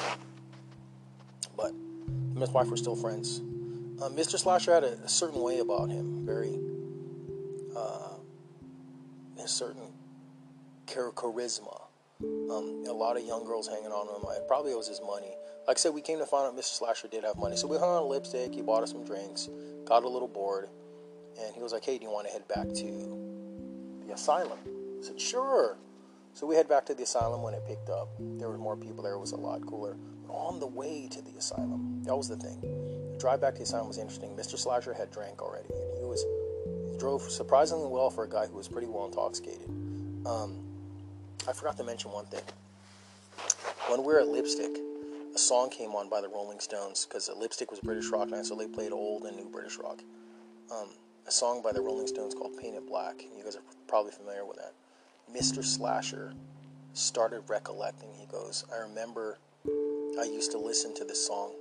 but 1.56 1.70
him 1.70 2.32
and 2.32 2.40
his 2.40 2.50
wife 2.50 2.68
were 2.68 2.76
still 2.76 2.96
friends. 2.96 3.40
Uh, 4.00 4.08
Mr. 4.10 4.38
Slasher 4.38 4.74
had 4.74 4.84
a, 4.84 4.92
a, 5.04 5.08
certain 5.08 5.40
way 5.40 5.58
about 5.60 5.88
him, 5.88 6.24
very, 6.26 6.58
uh, 7.74 8.16
a 9.42 9.48
certain 9.48 9.92
charisma. 10.86 11.85
Um, 12.22 12.84
a 12.88 12.92
lot 12.92 13.16
of 13.16 13.24
young 13.24 13.44
girls 13.44 13.68
hanging 13.68 13.92
on 13.92 14.08
him. 14.08 14.26
It 14.34 14.48
probably 14.48 14.72
it 14.72 14.76
was 14.76 14.88
his 14.88 15.00
money. 15.04 15.36
Like 15.68 15.76
I 15.76 15.80
said, 15.80 15.92
we 15.92 16.00
came 16.00 16.18
to 16.18 16.26
find 16.26 16.46
out 16.46 16.56
Mr. 16.56 16.76
Slasher 16.76 17.08
did 17.08 17.24
have 17.24 17.36
money. 17.36 17.56
So 17.56 17.66
we 17.66 17.76
hung 17.76 17.90
on 17.90 18.02
a 18.02 18.06
lipstick. 18.06 18.54
He 18.54 18.62
bought 18.62 18.82
us 18.82 18.92
some 18.92 19.04
drinks, 19.04 19.48
got 19.84 20.04
a 20.04 20.08
little 20.08 20.28
bored, 20.28 20.68
and 21.40 21.54
he 21.54 21.62
was 21.62 21.72
like, 21.72 21.84
hey, 21.84 21.98
do 21.98 22.04
you 22.04 22.10
want 22.10 22.26
to 22.26 22.32
head 22.32 22.46
back 22.48 22.68
to 22.68 24.00
the 24.06 24.14
asylum? 24.14 24.58
I 24.66 25.04
said, 25.04 25.20
sure. 25.20 25.76
So 26.32 26.46
we 26.46 26.54
head 26.54 26.68
back 26.68 26.86
to 26.86 26.94
the 26.94 27.02
asylum 27.02 27.42
when 27.42 27.54
it 27.54 27.66
picked 27.66 27.90
up. 27.90 28.08
There 28.18 28.48
were 28.48 28.58
more 28.58 28.76
people 28.76 29.02
there. 29.02 29.14
It 29.14 29.20
was 29.20 29.32
a 29.32 29.36
lot 29.36 29.66
cooler. 29.66 29.96
But 30.26 30.34
on 30.34 30.60
the 30.60 30.66
way 30.66 31.08
to 31.10 31.22
the 31.22 31.36
asylum, 31.36 32.02
that 32.04 32.16
was 32.16 32.28
the 32.28 32.36
thing. 32.36 32.60
The 33.12 33.18
drive 33.18 33.40
back 33.40 33.54
to 33.54 33.58
the 33.58 33.64
asylum 33.64 33.88
was 33.88 33.98
interesting. 33.98 34.36
Mr. 34.36 34.58
Slasher 34.58 34.94
had 34.94 35.10
drank 35.10 35.42
already, 35.42 35.68
and 35.72 35.98
he 35.98 36.04
was 36.04 36.24
he 36.90 36.98
drove 36.98 37.22
surprisingly 37.22 37.88
well 37.88 38.10
for 38.10 38.24
a 38.24 38.28
guy 38.28 38.46
who 38.46 38.56
was 38.56 38.68
pretty 38.68 38.86
well 38.86 39.06
intoxicated. 39.06 39.68
Um, 40.26 40.65
I 41.48 41.52
forgot 41.52 41.76
to 41.76 41.84
mention 41.84 42.10
one 42.10 42.26
thing. 42.26 42.42
When 43.88 44.00
we 44.00 44.06
were 44.06 44.18
at 44.18 44.26
Lipstick, 44.26 44.78
a 45.32 45.38
song 45.38 45.70
came 45.70 45.90
on 45.90 46.08
by 46.08 46.20
the 46.20 46.28
Rolling 46.28 46.58
Stones 46.58 47.06
because 47.06 47.30
Lipstick 47.36 47.70
was 47.70 47.78
British 47.78 48.08
rock 48.08 48.28
night, 48.30 48.46
so 48.46 48.56
they 48.56 48.66
played 48.66 48.90
old 48.90 49.24
and 49.24 49.36
new 49.36 49.48
British 49.48 49.76
rock. 49.76 50.00
Um, 50.72 50.88
a 51.24 51.30
song 51.30 51.62
by 51.62 51.70
the 51.70 51.80
Rolling 51.80 52.08
Stones 52.08 52.34
called 52.34 52.56
Paint 52.56 52.74
It 52.74 52.88
Black. 52.88 53.22
You 53.36 53.44
guys 53.44 53.54
are 53.54 53.62
probably 53.86 54.10
familiar 54.10 54.44
with 54.44 54.56
that. 54.56 54.72
Mr. 55.32 55.62
Slasher 55.62 56.34
started 56.94 57.42
recollecting. 57.46 58.08
He 58.18 58.26
goes, 58.26 58.64
I 58.74 58.78
remember 58.88 59.38
I 60.20 60.24
used 60.24 60.50
to 60.50 60.58
listen 60.58 60.94
to 60.94 61.04
this 61.04 61.24
song 61.24 61.52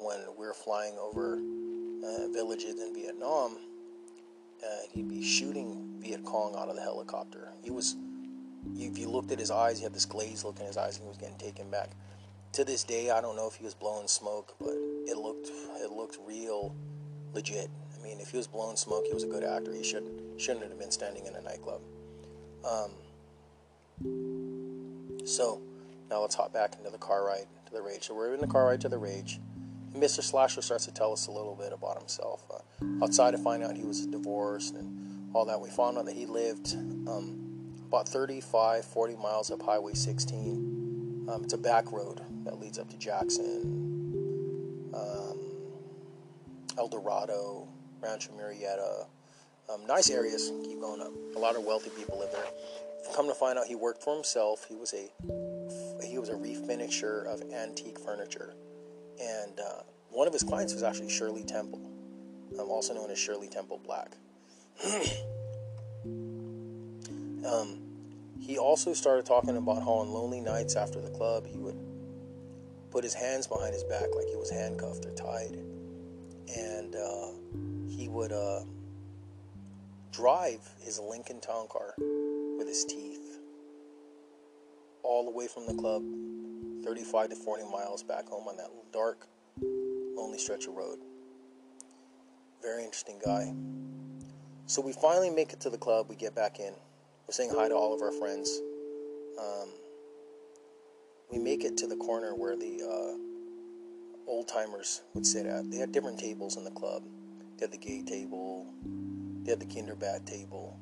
when 0.00 0.20
we 0.38 0.46
were 0.46 0.54
flying 0.54 0.94
over 0.98 1.34
uh, 1.34 2.28
villages 2.32 2.80
in 2.80 2.94
Vietnam. 2.94 3.58
Uh, 4.64 4.86
he'd 4.92 5.08
be 5.08 5.22
shooting 5.22 5.96
Viet 5.98 6.24
Cong 6.24 6.54
out 6.56 6.68
of 6.68 6.76
the 6.76 6.82
helicopter. 6.82 7.48
He 7.62 7.70
was 7.70 7.96
if 8.76 8.98
you 8.98 9.08
looked 9.08 9.32
at 9.32 9.38
his 9.38 9.50
eyes, 9.50 9.78
he 9.78 9.84
had 9.84 9.94
this 9.94 10.04
glazed 10.04 10.44
look 10.44 10.60
in 10.60 10.66
his 10.66 10.76
eyes, 10.76 10.96
and 10.96 11.04
he 11.04 11.08
was 11.08 11.18
getting 11.18 11.38
taken 11.38 11.70
back. 11.70 11.90
To 12.52 12.64
this 12.64 12.84
day, 12.84 13.10
I 13.10 13.20
don't 13.20 13.36
know 13.36 13.46
if 13.48 13.54
he 13.54 13.64
was 13.64 13.74
blowing 13.74 14.08
smoke, 14.08 14.54
but 14.58 14.74
it 14.74 15.16
looked 15.16 15.48
it 15.80 15.90
looked 15.90 16.18
real 16.26 16.74
legit. 17.32 17.70
I 17.98 18.02
mean, 18.02 18.20
if 18.20 18.30
he 18.30 18.36
was 18.36 18.46
blowing 18.46 18.76
smoke, 18.76 19.04
he 19.06 19.14
was 19.14 19.22
a 19.22 19.28
good 19.28 19.42
actor. 19.42 19.72
He 19.72 19.82
should 19.82 20.04
shouldn't 20.36 20.68
have 20.68 20.78
been 20.78 20.90
standing 20.90 21.26
in 21.26 21.34
a 21.34 21.40
nightclub. 21.40 21.80
Um, 22.64 22.90
so 25.24 25.62
now 26.10 26.20
let's 26.20 26.34
hop 26.34 26.52
back 26.52 26.76
into 26.76 26.90
the 26.90 26.98
car 26.98 27.24
ride 27.24 27.46
to 27.66 27.72
the 27.72 27.80
Rage. 27.80 28.04
So 28.04 28.14
we're 28.14 28.34
in 28.34 28.40
the 28.40 28.46
car 28.46 28.66
ride 28.66 28.80
to 28.82 28.88
the 28.88 28.98
Rage. 28.98 29.40
Mr. 29.94 30.22
Slasher 30.22 30.62
starts 30.62 30.86
to 30.86 30.92
tell 30.92 31.12
us 31.12 31.26
a 31.26 31.30
little 31.30 31.54
bit 31.54 31.72
about 31.72 31.98
himself. 31.98 32.44
Uh, 32.50 32.58
outside 33.02 33.32
to 33.32 33.38
find 33.38 33.62
out 33.62 33.76
he 33.76 33.84
was 33.84 34.06
divorced 34.06 34.74
and 34.74 35.02
all 35.34 35.44
that, 35.46 35.60
we 35.60 35.70
found 35.70 35.96
out 35.96 36.04
that 36.04 36.14
he 36.14 36.26
lived. 36.26 36.74
Um, 37.08 37.41
about 37.92 38.08
35, 38.08 38.86
40 38.86 39.16
miles 39.16 39.50
up 39.50 39.60
Highway 39.60 39.92
16. 39.92 41.28
Um, 41.30 41.44
it's 41.44 41.52
a 41.52 41.58
back 41.58 41.92
road 41.92 42.22
that 42.44 42.58
leads 42.58 42.78
up 42.78 42.88
to 42.88 42.96
Jackson, 42.96 44.90
um, 44.94 45.38
El 46.78 46.88
Dorado, 46.88 47.68
Rancho 48.00 48.32
Murieta. 48.32 49.04
Um, 49.70 49.86
nice 49.86 50.08
areas. 50.08 50.50
Keep 50.64 50.80
going 50.80 51.02
up. 51.02 51.12
A 51.36 51.38
lot 51.38 51.54
of 51.54 51.64
wealthy 51.64 51.90
people 51.90 52.18
live 52.18 52.32
there. 52.32 52.46
come 53.14 53.28
to 53.28 53.34
find 53.34 53.58
out, 53.58 53.66
he 53.66 53.74
worked 53.74 54.02
for 54.02 54.14
himself. 54.14 54.64
He 54.66 54.74
was 54.74 54.94
a 54.94 55.10
he 56.02 56.18
was 56.18 56.30
a 56.30 56.34
refinisher 56.34 57.26
of 57.26 57.42
antique 57.52 57.98
furniture, 58.00 58.54
and 59.20 59.60
uh, 59.60 59.82
one 60.08 60.26
of 60.26 60.32
his 60.32 60.42
clients 60.42 60.72
was 60.72 60.82
actually 60.82 61.10
Shirley 61.10 61.44
Temple, 61.44 61.82
um, 62.58 62.70
also 62.70 62.94
known 62.94 63.10
as 63.10 63.18
Shirley 63.18 63.48
Temple 63.48 63.82
Black. 63.84 64.12
um, 67.46 67.81
he 68.42 68.58
also 68.58 68.92
started 68.92 69.24
talking 69.24 69.56
about 69.56 69.82
how 69.82 69.92
on 69.92 70.10
lonely 70.10 70.40
nights 70.40 70.74
after 70.74 71.00
the 71.00 71.10
club, 71.10 71.46
he 71.46 71.58
would 71.58 71.78
put 72.90 73.04
his 73.04 73.14
hands 73.14 73.46
behind 73.46 73.72
his 73.72 73.84
back 73.84 74.08
like 74.16 74.26
he 74.26 74.36
was 74.36 74.50
handcuffed 74.50 75.06
or 75.06 75.12
tied, 75.12 75.56
and 76.56 76.96
uh, 76.96 77.28
he 77.88 78.08
would 78.08 78.32
uh, 78.32 78.62
drive 80.10 80.60
his 80.80 80.98
Lincoln 80.98 81.40
Town 81.40 81.68
Car 81.68 81.94
with 82.58 82.66
his 82.66 82.84
teeth 82.84 83.38
all 85.04 85.24
the 85.24 85.30
way 85.30 85.46
from 85.46 85.66
the 85.66 85.74
club, 85.74 86.02
35 86.84 87.30
to 87.30 87.36
40 87.36 87.64
miles 87.70 88.02
back 88.02 88.28
home 88.28 88.48
on 88.48 88.56
that 88.56 88.70
dark, 88.92 89.28
lonely 90.16 90.38
stretch 90.38 90.66
of 90.66 90.74
road. 90.74 90.98
Very 92.60 92.84
interesting 92.84 93.20
guy. 93.24 93.52
So 94.66 94.82
we 94.82 94.92
finally 94.92 95.30
make 95.30 95.52
it 95.52 95.60
to 95.60 95.70
the 95.70 95.78
club. 95.78 96.06
We 96.08 96.16
get 96.16 96.34
back 96.34 96.58
in. 96.58 96.74
We're 97.32 97.46
saying 97.46 97.54
hi 97.56 97.66
to 97.66 97.74
all 97.74 97.94
of 97.94 98.02
our 98.02 98.12
friends. 98.12 98.60
Um, 99.40 99.70
we 101.30 101.38
make 101.38 101.64
it 101.64 101.78
to 101.78 101.86
the 101.86 101.96
corner 101.96 102.34
where 102.34 102.56
the 102.56 102.82
uh, 102.82 104.30
old 104.30 104.48
timers 104.48 105.00
would 105.14 105.24
sit 105.24 105.46
at. 105.46 105.70
They 105.70 105.78
had 105.78 105.92
different 105.92 106.18
tables 106.18 106.58
in 106.58 106.64
the 106.64 106.70
club. 106.70 107.04
They 107.56 107.64
had 107.64 107.72
the 107.72 107.78
gay 107.78 108.02
table, 108.02 108.66
they 109.44 109.50
had 109.50 109.60
the 109.60 109.64
Kinderbat 109.64 110.26
table, 110.26 110.78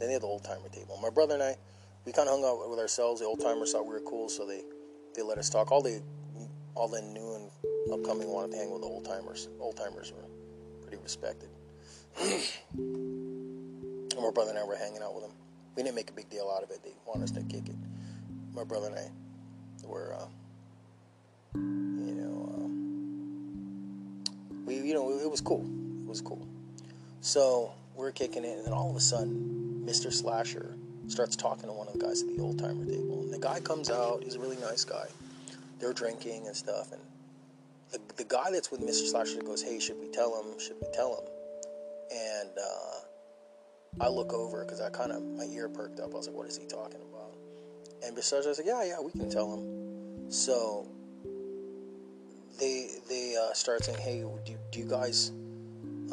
then 0.00 0.08
they 0.08 0.14
had 0.14 0.22
the 0.22 0.26
old 0.26 0.42
timer 0.42 0.68
table. 0.70 0.98
My 1.00 1.10
brother 1.10 1.34
and 1.34 1.42
I, 1.44 1.54
we 2.04 2.10
kind 2.10 2.28
of 2.28 2.34
hung 2.34 2.44
out 2.44 2.68
with 2.68 2.80
ourselves. 2.80 3.20
The 3.20 3.26
old 3.26 3.40
timers 3.40 3.70
thought 3.70 3.86
we 3.86 3.92
were 3.92 4.00
cool, 4.00 4.28
so 4.28 4.44
they, 4.44 4.62
they 5.14 5.22
let 5.22 5.38
us 5.38 5.48
talk. 5.48 5.70
All 5.70 5.82
the 5.82 6.02
all 6.74 6.88
the 6.88 7.00
new 7.00 7.36
and 7.36 7.48
upcoming 7.92 8.26
wanted 8.26 8.50
to 8.50 8.58
hang 8.58 8.72
with 8.72 8.82
the 8.82 8.88
old 8.88 9.04
timers. 9.04 9.48
Old 9.60 9.76
timers 9.76 10.12
were 10.12 10.26
pretty 10.82 11.00
respected. 11.00 11.50
and 12.20 12.42
my 14.16 14.32
brother 14.34 14.50
and 14.50 14.58
I 14.58 14.64
were 14.64 14.74
hanging 14.74 15.00
out 15.00 15.14
with 15.14 15.22
them. 15.22 15.45
We 15.76 15.82
didn't 15.82 15.94
make 15.94 16.10
a 16.10 16.14
big 16.14 16.30
deal 16.30 16.50
out 16.54 16.62
of 16.62 16.70
it. 16.70 16.82
They 16.82 16.92
wanted 17.06 17.24
us 17.24 17.30
to 17.32 17.42
kick 17.42 17.68
it. 17.68 17.76
My 18.54 18.64
brother 18.64 18.86
and 18.86 18.96
I 18.96 19.10
were, 19.86 20.14
uh, 20.14 20.26
you 21.54 22.14
know, 22.14 22.50
um, 22.56 23.84
we, 24.64 24.76
you 24.76 24.94
know, 24.94 25.10
it 25.10 25.30
was 25.30 25.42
cool. 25.42 25.64
It 26.02 26.08
was 26.08 26.22
cool. 26.22 26.46
So 27.20 27.72
we're 27.94 28.10
kicking 28.12 28.44
it, 28.44 28.56
and 28.56 28.64
then 28.66 28.72
all 28.72 28.88
of 28.88 28.96
a 28.96 29.00
sudden, 29.00 29.82
Mr. 29.86 30.12
Slasher 30.12 30.76
starts 31.08 31.36
talking 31.36 31.66
to 31.66 31.72
one 31.72 31.86
of 31.86 31.92
the 31.92 31.98
guys 31.98 32.22
at 32.22 32.28
the 32.28 32.42
old 32.42 32.58
timer 32.58 32.84
table. 32.84 33.20
And 33.22 33.32
the 33.32 33.38
guy 33.38 33.60
comes 33.60 33.90
out. 33.90 34.22
He's 34.24 34.34
a 34.34 34.40
really 34.40 34.56
nice 34.56 34.84
guy. 34.84 35.06
They're 35.78 35.92
drinking 35.92 36.46
and 36.46 36.56
stuff, 36.56 36.92
and 36.92 37.00
the, 37.92 38.00
the 38.16 38.24
guy 38.24 38.50
that's 38.50 38.70
with 38.70 38.80
Mr. 38.80 39.06
Slasher 39.06 39.42
goes, 39.42 39.62
"Hey, 39.62 39.78
should 39.78 40.00
we 40.00 40.08
tell 40.08 40.40
him? 40.40 40.58
Should 40.58 40.76
we 40.80 40.88
tell 40.94 41.16
him?" 41.16 41.24
And 42.10 42.50
uh, 42.56 43.00
I 44.00 44.08
look 44.08 44.32
over 44.32 44.64
because 44.64 44.80
I 44.80 44.90
kind 44.90 45.12
of 45.12 45.22
my 45.22 45.44
ear 45.44 45.68
perked 45.68 46.00
up. 46.00 46.12
I 46.12 46.16
was 46.16 46.26
like, 46.26 46.36
"What 46.36 46.48
is 46.48 46.56
he 46.56 46.66
talking 46.66 47.00
about?" 47.10 47.34
And. 48.04 48.16
Slasher 48.22 48.48
was 48.48 48.58
like, 48.58 48.66
"Yeah, 48.66 48.84
yeah, 48.84 49.00
we 49.00 49.10
can 49.12 49.30
tell 49.30 49.52
him." 49.52 50.30
So 50.30 50.86
they 52.58 52.88
they 53.08 53.36
uh, 53.36 53.52
start 53.54 53.84
saying, 53.84 53.98
"Hey, 53.98 54.20
do, 54.44 54.56
do 54.70 54.78
you 54.78 54.86
guys 54.86 55.30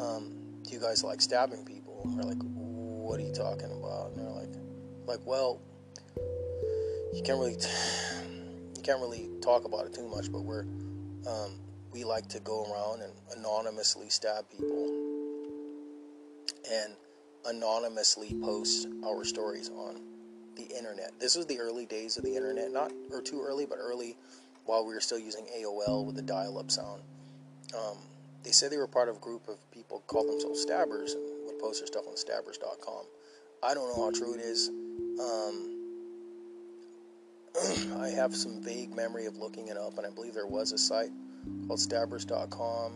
um, 0.00 0.32
do 0.62 0.70
you 0.70 0.80
guys 0.80 1.04
like 1.04 1.20
stabbing 1.20 1.64
people?" 1.64 2.00
And 2.04 2.16
we're 2.16 2.22
like, 2.22 2.42
"What 2.42 3.20
are 3.20 3.22
you 3.22 3.34
talking 3.34 3.70
about?" 3.70 4.12
And 4.12 4.18
they're 4.18 4.30
like, 4.30 4.54
"Like, 5.06 5.26
well, 5.26 5.60
you 7.12 7.22
can't 7.22 7.38
really." 7.38 7.56
T- 7.56 7.68
can't 8.84 9.00
really 9.00 9.30
talk 9.40 9.64
about 9.64 9.86
it 9.86 9.94
too 9.94 10.06
much, 10.08 10.30
but 10.30 10.42
we're 10.42 10.66
um, 11.26 11.58
we 11.90 12.04
like 12.04 12.28
to 12.28 12.40
go 12.40 12.70
around 12.70 13.00
and 13.00 13.12
anonymously 13.36 14.10
stab 14.10 14.48
people 14.50 14.84
and 16.70 16.94
anonymously 17.46 18.34
post 18.42 18.88
our 19.04 19.24
stories 19.24 19.70
on 19.70 20.00
the 20.56 20.64
internet. 20.76 21.12
This 21.18 21.36
was 21.36 21.46
the 21.46 21.58
early 21.60 21.86
days 21.86 22.16
of 22.16 22.24
the 22.24 22.34
internet, 22.34 22.72
not 22.72 22.92
or 23.10 23.20
too 23.20 23.42
early, 23.46 23.66
but 23.66 23.78
early 23.80 24.16
while 24.64 24.86
we 24.86 24.94
were 24.94 25.00
still 25.00 25.18
using 25.18 25.46
AOL 25.46 26.04
with 26.04 26.16
the 26.16 26.22
dial-up 26.22 26.70
sound. 26.70 27.02
Um, 27.76 27.98
they 28.42 28.50
said 28.50 28.70
they 28.70 28.76
were 28.76 28.86
part 28.86 29.08
of 29.08 29.16
a 29.16 29.20
group 29.20 29.48
of 29.48 29.58
people 29.70 30.02
called 30.06 30.28
themselves 30.28 30.60
stabbers 30.60 31.14
and 31.14 31.22
would 31.46 31.58
post 31.58 31.80
their 31.80 31.86
stuff 31.86 32.06
on 32.08 32.16
stabbers.com. 32.16 33.04
I 33.62 33.74
don't 33.74 33.96
know 33.96 34.04
how 34.04 34.10
true 34.10 34.34
it 34.34 34.40
is. 34.40 34.68
Um, 35.18 35.70
I 38.02 38.08
have 38.08 38.34
some 38.34 38.60
vague 38.62 38.94
memory 38.94 39.26
of 39.26 39.36
looking 39.38 39.68
it 39.68 39.76
up, 39.76 39.96
and 39.96 40.06
I 40.06 40.10
believe 40.10 40.34
there 40.34 40.46
was 40.46 40.72
a 40.72 40.78
site 40.78 41.10
called 41.66 41.80
stabbers.com. 41.80 42.92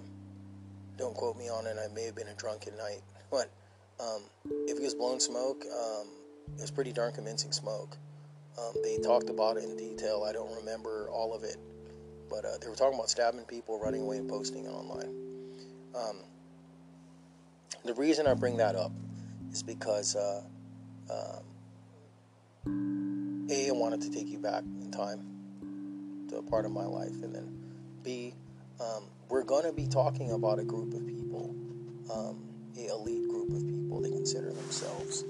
Don't 0.96 1.14
quote 1.14 1.36
me 1.38 1.48
on 1.48 1.66
it. 1.66 1.76
I 1.78 1.92
may 1.94 2.04
have 2.04 2.16
been 2.16 2.28
a 2.28 2.34
drunken 2.34 2.76
night, 2.76 3.00
but 3.30 3.50
um, 4.00 4.22
if 4.66 4.78
he 4.78 4.84
was 4.84 4.94
blowing 4.94 5.20
smoke, 5.20 5.64
um, 5.64 6.06
it 6.56 6.60
was 6.60 6.70
pretty 6.70 6.92
darn 6.92 7.12
convincing 7.12 7.52
smoke. 7.52 7.96
Um, 8.58 8.72
they 8.82 8.98
talked 8.98 9.30
about 9.30 9.56
it 9.56 9.64
in 9.64 9.76
detail. 9.76 10.24
I 10.28 10.32
don't 10.32 10.54
remember 10.56 11.08
all 11.10 11.34
of 11.34 11.44
it, 11.44 11.56
but 12.28 12.44
uh, 12.44 12.58
they 12.60 12.68
were 12.68 12.74
talking 12.74 12.94
about 12.94 13.10
stabbing 13.10 13.44
people, 13.44 13.78
running 13.78 14.02
away, 14.02 14.18
and 14.18 14.28
posting 14.28 14.64
it 14.64 14.70
online. 14.70 15.14
Um, 15.94 16.16
the 17.84 17.94
reason 17.94 18.26
I 18.26 18.34
bring 18.34 18.56
that 18.58 18.74
up 18.74 18.92
is 19.52 19.62
because 19.62 20.16
uh, 20.16 20.42
um, 21.10 21.44
a, 23.50 23.68
I 23.68 23.72
wanted 23.72 24.02
to 24.02 24.10
take 24.10 24.28
you 24.28 24.38
back 24.38 24.62
in 24.62 24.90
time 24.90 26.26
to 26.28 26.38
a 26.38 26.42
part 26.42 26.64
of 26.64 26.72
my 26.72 26.84
life, 26.84 27.22
and 27.22 27.34
then 27.34 27.48
B, 28.02 28.34
um, 28.80 29.04
we're 29.28 29.44
going 29.44 29.64
to 29.64 29.72
be 29.72 29.86
talking 29.86 30.32
about 30.32 30.58
a 30.58 30.64
group 30.64 30.94
of 30.94 31.06
people, 31.06 31.54
elite 32.86 33.28
group 33.28 33.50
of 33.50 33.66
people. 33.66 34.00
They 34.00 34.10
consider 34.10 34.52
themselves 34.52 35.24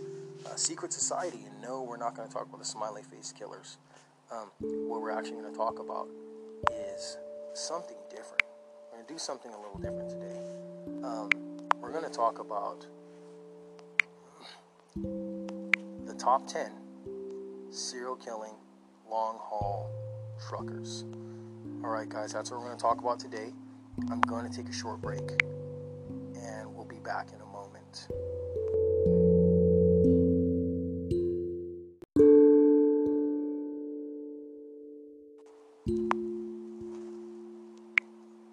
a 0.52 0.58
secret 0.58 0.92
society, 0.92 1.40
and 1.50 1.62
no, 1.62 1.82
we're 1.82 1.96
not 1.96 2.14
going 2.14 2.28
to 2.28 2.32
talk 2.32 2.46
about 2.46 2.58
the 2.58 2.66
smiley 2.66 3.02
face 3.02 3.32
killers. 3.32 3.78
Um, 4.30 4.50
what 4.60 5.00
we're 5.00 5.10
actually 5.10 5.40
going 5.40 5.50
to 5.50 5.56
talk 5.56 5.78
about 5.78 6.08
is 6.70 7.16
something 7.54 7.96
different. 8.10 8.44
We're 8.90 8.98
going 8.98 9.06
to 9.06 9.12
do 9.12 9.18
something 9.18 9.52
a 9.52 9.56
little 9.56 9.78
different 9.78 10.10
today. 10.10 10.40
Um, 11.02 11.30
we're 11.80 11.92
going 11.92 12.04
to 12.04 12.10
talk 12.10 12.38
about 12.38 12.86
the 14.94 16.14
top 16.18 16.46
10 16.46 16.72
serial 17.70 18.16
killing, 18.16 18.54
long 19.10 19.38
haul 19.40 19.90
truckers. 20.48 21.04
All 21.82 21.90
right, 21.90 22.08
guys, 22.08 22.32
that's 22.32 22.50
what 22.50 22.60
we're 22.60 22.66
going 22.66 22.78
to 22.78 22.82
talk 22.82 22.98
about 22.98 23.20
today. 23.20 23.52
I'm 24.10 24.20
going 24.22 24.48
to 24.48 24.54
take 24.54 24.68
a 24.68 24.72
short 24.72 25.00
break, 25.00 25.30
be 26.88 26.96
back 27.00 27.28
in 27.34 27.40
a 27.40 27.46
moment. 27.46 28.08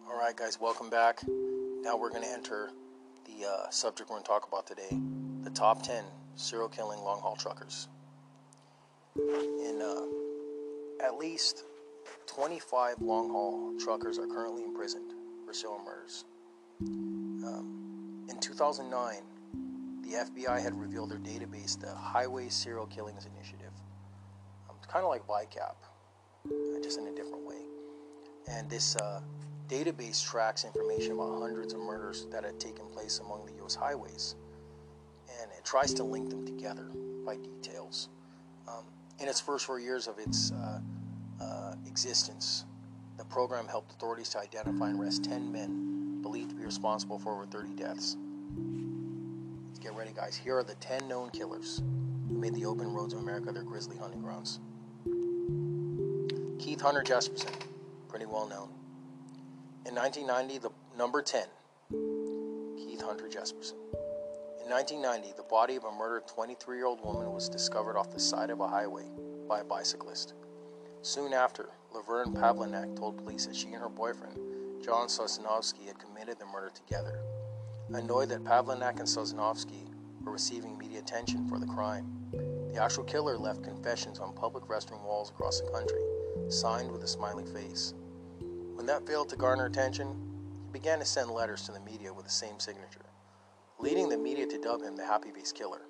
All 0.08 0.18
right, 0.20 0.36
guys, 0.36 0.60
welcome 0.60 0.90
back. 0.90 1.22
Now 1.82 1.98
we're 1.98 2.10
going 2.10 2.24
to 2.24 2.32
enter 2.32 2.72
the 3.26 3.48
uh, 3.48 3.70
subject 3.70 4.10
we're 4.10 4.16
going 4.16 4.24
to 4.24 4.28
talk 4.28 4.48
about 4.48 4.68
today 4.68 5.00
the 5.44 5.50
top 5.52 5.84
10 5.84 6.04
serial 6.36 6.68
killing 6.68 7.00
long 7.00 7.20
haul 7.22 7.36
truckers 7.36 7.88
in 9.16 9.82
uh, 9.82 11.06
at 11.06 11.18
least 11.18 11.64
25 12.28 13.02
long 13.02 13.30
haul 13.30 13.74
truckers 13.80 14.18
are 14.18 14.28
currently 14.28 14.64
imprisoned 14.64 15.14
for 15.46 15.54
serial 15.54 15.80
murders. 15.86 16.26
Um, 16.82 17.95
in 18.30 18.40
2009, 18.40 19.22
the 20.02 20.18
FBI 20.18 20.62
had 20.62 20.74
revealed 20.80 21.10
their 21.12 21.20
database, 21.20 21.80
the 21.80 21.94
Highway 21.94 22.50
Serial 22.50 22.86
Killings 22.88 23.28
Initiative. 23.36 23.72
Um, 24.70 24.76
it's 24.78 24.92
kind 24.92 25.04
of 25.04 25.10
like 25.10 25.26
VICAP, 25.28 25.76
uh, 26.46 26.82
just 26.82 27.00
in 27.00 27.08
a 27.08 27.12
different 27.16 27.46
way. 27.46 27.62
And 28.48 28.70
this 28.70 28.96
uh, 28.98 29.22
database 29.68 30.24
tracks 30.24 30.64
information 30.64 31.14
about 31.14 31.40
hundreds 31.40 31.74
of 31.74 31.80
murders 31.80 32.28
that 32.32 32.44
had 32.44 32.60
taken 32.60 32.86
place 32.88 33.20
among 33.20 33.46
the 33.46 33.54
U.S. 33.54 33.76
highways. 33.76 34.36
And 35.42 35.52
it 35.52 35.66
tries 35.66 35.94
to 35.96 36.04
link 36.04 36.30
them 36.30 36.46
together 36.46 36.92
by 37.26 37.38
details. 37.38 38.10
Um, 38.68 38.86
in 39.20 39.28
its 39.28 39.42
first 39.42 39.66
four 39.66 39.80
years 39.80 40.08
of 40.08 40.20
its 40.20 40.52
uh, 40.52 40.80
uh, 41.42 41.74
existence, 41.88 42.66
the 43.18 43.26
program 43.26 43.68
helped 43.68 43.92
authorities 43.92 44.30
to 44.30 44.40
identify 44.40 44.90
and 44.90 45.00
arrest 45.00 45.24
10 45.24 45.52
men 45.52 45.95
believed 46.26 46.50
to 46.50 46.56
be 46.56 46.66
responsible 46.66 47.20
for 47.20 47.32
over 47.32 47.46
30 47.46 47.76
deaths. 47.76 48.18
Let's 49.68 49.78
get 49.78 49.94
ready, 49.94 50.12
guys. 50.12 50.36
Here 50.36 50.58
are 50.58 50.64
the 50.64 50.74
10 50.76 51.08
known 51.08 51.30
killers 51.30 51.84
who 52.28 52.36
made 52.36 52.56
the 52.56 52.66
open 52.66 52.92
roads 52.92 53.14
of 53.14 53.20
America 53.20 53.52
their 53.52 53.62
grisly 53.62 53.96
hunting 53.96 54.22
grounds. 54.22 54.60
Keith 56.58 56.82
Hunter 56.82 57.04
Jesperson, 57.04 57.54
pretty 58.10 58.26
well 58.26 58.48
known. 58.48 58.70
In 59.86 59.94
1990, 59.94 60.58
the 60.58 60.72
number 60.98 61.22
10, 61.22 61.44
Keith 62.76 63.02
Hunter 63.04 63.30
Jesperson. 63.30 63.76
In 64.64 64.66
In 64.66 64.72
1990, 64.72 65.38
the 65.38 65.44
body 65.44 65.76
of 65.76 65.84
a 65.84 65.92
murdered 65.92 66.28
23 66.28 66.78
year 66.78 66.88
old 66.88 67.00
woman 67.06 67.32
was 67.32 67.48
discovered 67.48 67.96
off 67.98 68.10
the 68.10 68.20
side 68.20 68.50
of 68.50 68.62
a 68.62 68.68
highway 68.68 69.06
by 69.48 69.60
a 69.60 69.64
bicyclist. 69.64 70.34
Soon 71.04 71.34
after, 71.34 71.70
Laverne 71.94 72.34
Pavlinac 72.34 72.96
told 72.96 73.16
police 73.16 73.46
that 73.46 73.56
she 73.56 73.68
and 73.68 73.78
her 73.84 73.90
boyfriend, 73.90 74.40
John 74.84 75.08
Sosnovske, 75.08 75.86
had 75.88 76.00
committed 76.00 76.40
the 76.40 76.46
murder 76.46 76.70
together. 76.70 77.22
Annoyed 77.94 78.30
that 78.30 78.44
Pavlinac 78.44 79.00
and 79.00 79.08
Sosnovske 79.08 79.90
were 80.22 80.32
receiving 80.32 80.78
media 80.78 81.00
attention 81.00 81.48
for 81.48 81.60
the 81.60 81.68
crime, 81.68 82.16
the 82.32 82.82
actual 82.82 83.04
killer 83.04 83.38
left 83.38 83.64
confessions 83.64 84.20
on 84.20 84.34
public 84.34 84.66
restroom 84.66 85.04
walls 85.04 85.30
across 85.30 85.62
the 85.62 85.72
country, 85.72 86.02
signed 86.50 86.92
with 86.92 87.04
a 87.04 87.08
smiley 87.08 87.46
face. 87.46 87.94
When 88.74 88.86
that 88.88 89.08
failed 89.08 89.30
to 89.30 89.38
garner 89.38 89.66
attention, 89.66 90.62
he 90.66 90.72
began 90.72 91.00
to 91.00 91.06
send 91.06 91.32
letters 91.32 91.62
to 91.64 91.72
the 91.72 91.80
media 91.80 92.14
with 92.14 92.26
the 92.26 92.32
same 92.32 92.60
signature, 92.60 93.06
leading 93.80 94.10
the 94.10 94.18
media 94.18 94.46
to 94.48 94.58
dub 94.58 94.82
him 94.82 94.96
the 94.96 95.06
Happy 95.06 95.32
Face 95.32 95.52
Killer. 95.52 95.84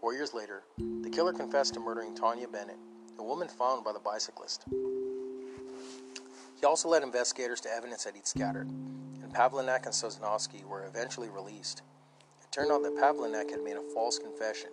Four 0.00 0.14
years 0.14 0.32
later, 0.32 0.62
the 0.78 1.10
killer 1.10 1.34
confessed 1.34 1.74
to 1.74 1.80
murdering 1.80 2.14
Taunja 2.14 2.50
Bennett, 2.50 2.78
the 3.16 3.22
woman 3.22 3.48
found 3.48 3.84
by 3.84 3.92
the 3.92 4.00
bicyclist. 4.00 4.64
He 6.60 6.66
also 6.66 6.90
led 6.90 7.02
investigators 7.02 7.62
to 7.62 7.74
evidence 7.74 8.04
that 8.04 8.14
he'd 8.14 8.26
scattered, 8.26 8.68
and 8.68 9.32
Pavlinac 9.32 9.86
and 9.86 9.94
Sosnovske 9.94 10.62
were 10.64 10.84
eventually 10.84 11.30
released. 11.30 11.80
It 12.42 12.52
turned 12.52 12.70
out 12.70 12.82
that 12.82 12.96
Pavlinac 12.96 13.50
had 13.50 13.64
made 13.64 13.76
a 13.76 13.94
false 13.94 14.18
confession 14.18 14.68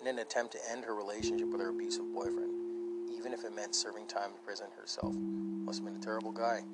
in 0.00 0.08
an 0.08 0.18
attempt 0.18 0.52
to 0.54 0.58
end 0.68 0.84
her 0.84 0.96
relationship 0.96 1.48
with 1.48 1.60
her 1.60 1.68
abusive 1.68 2.12
boyfriend, 2.12 2.50
even 3.16 3.32
if 3.32 3.44
it 3.44 3.54
meant 3.54 3.76
serving 3.76 4.08
time 4.08 4.30
in 4.30 4.44
prison 4.44 4.66
herself. 4.76 5.14
Must 5.14 5.78
have 5.78 5.86
been 5.86 6.02
a 6.02 6.04
terrible 6.04 6.32
guy. 6.32 6.64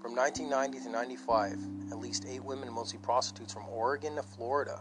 From 0.00 0.14
1990 0.14 0.78
to 0.86 0.90
95, 0.92 1.58
at 1.90 1.98
least 1.98 2.24
eight 2.28 2.44
women, 2.44 2.72
mostly 2.72 3.00
prostitutes 3.00 3.52
from 3.52 3.68
Oregon 3.68 4.14
to 4.14 4.22
Florida, 4.22 4.80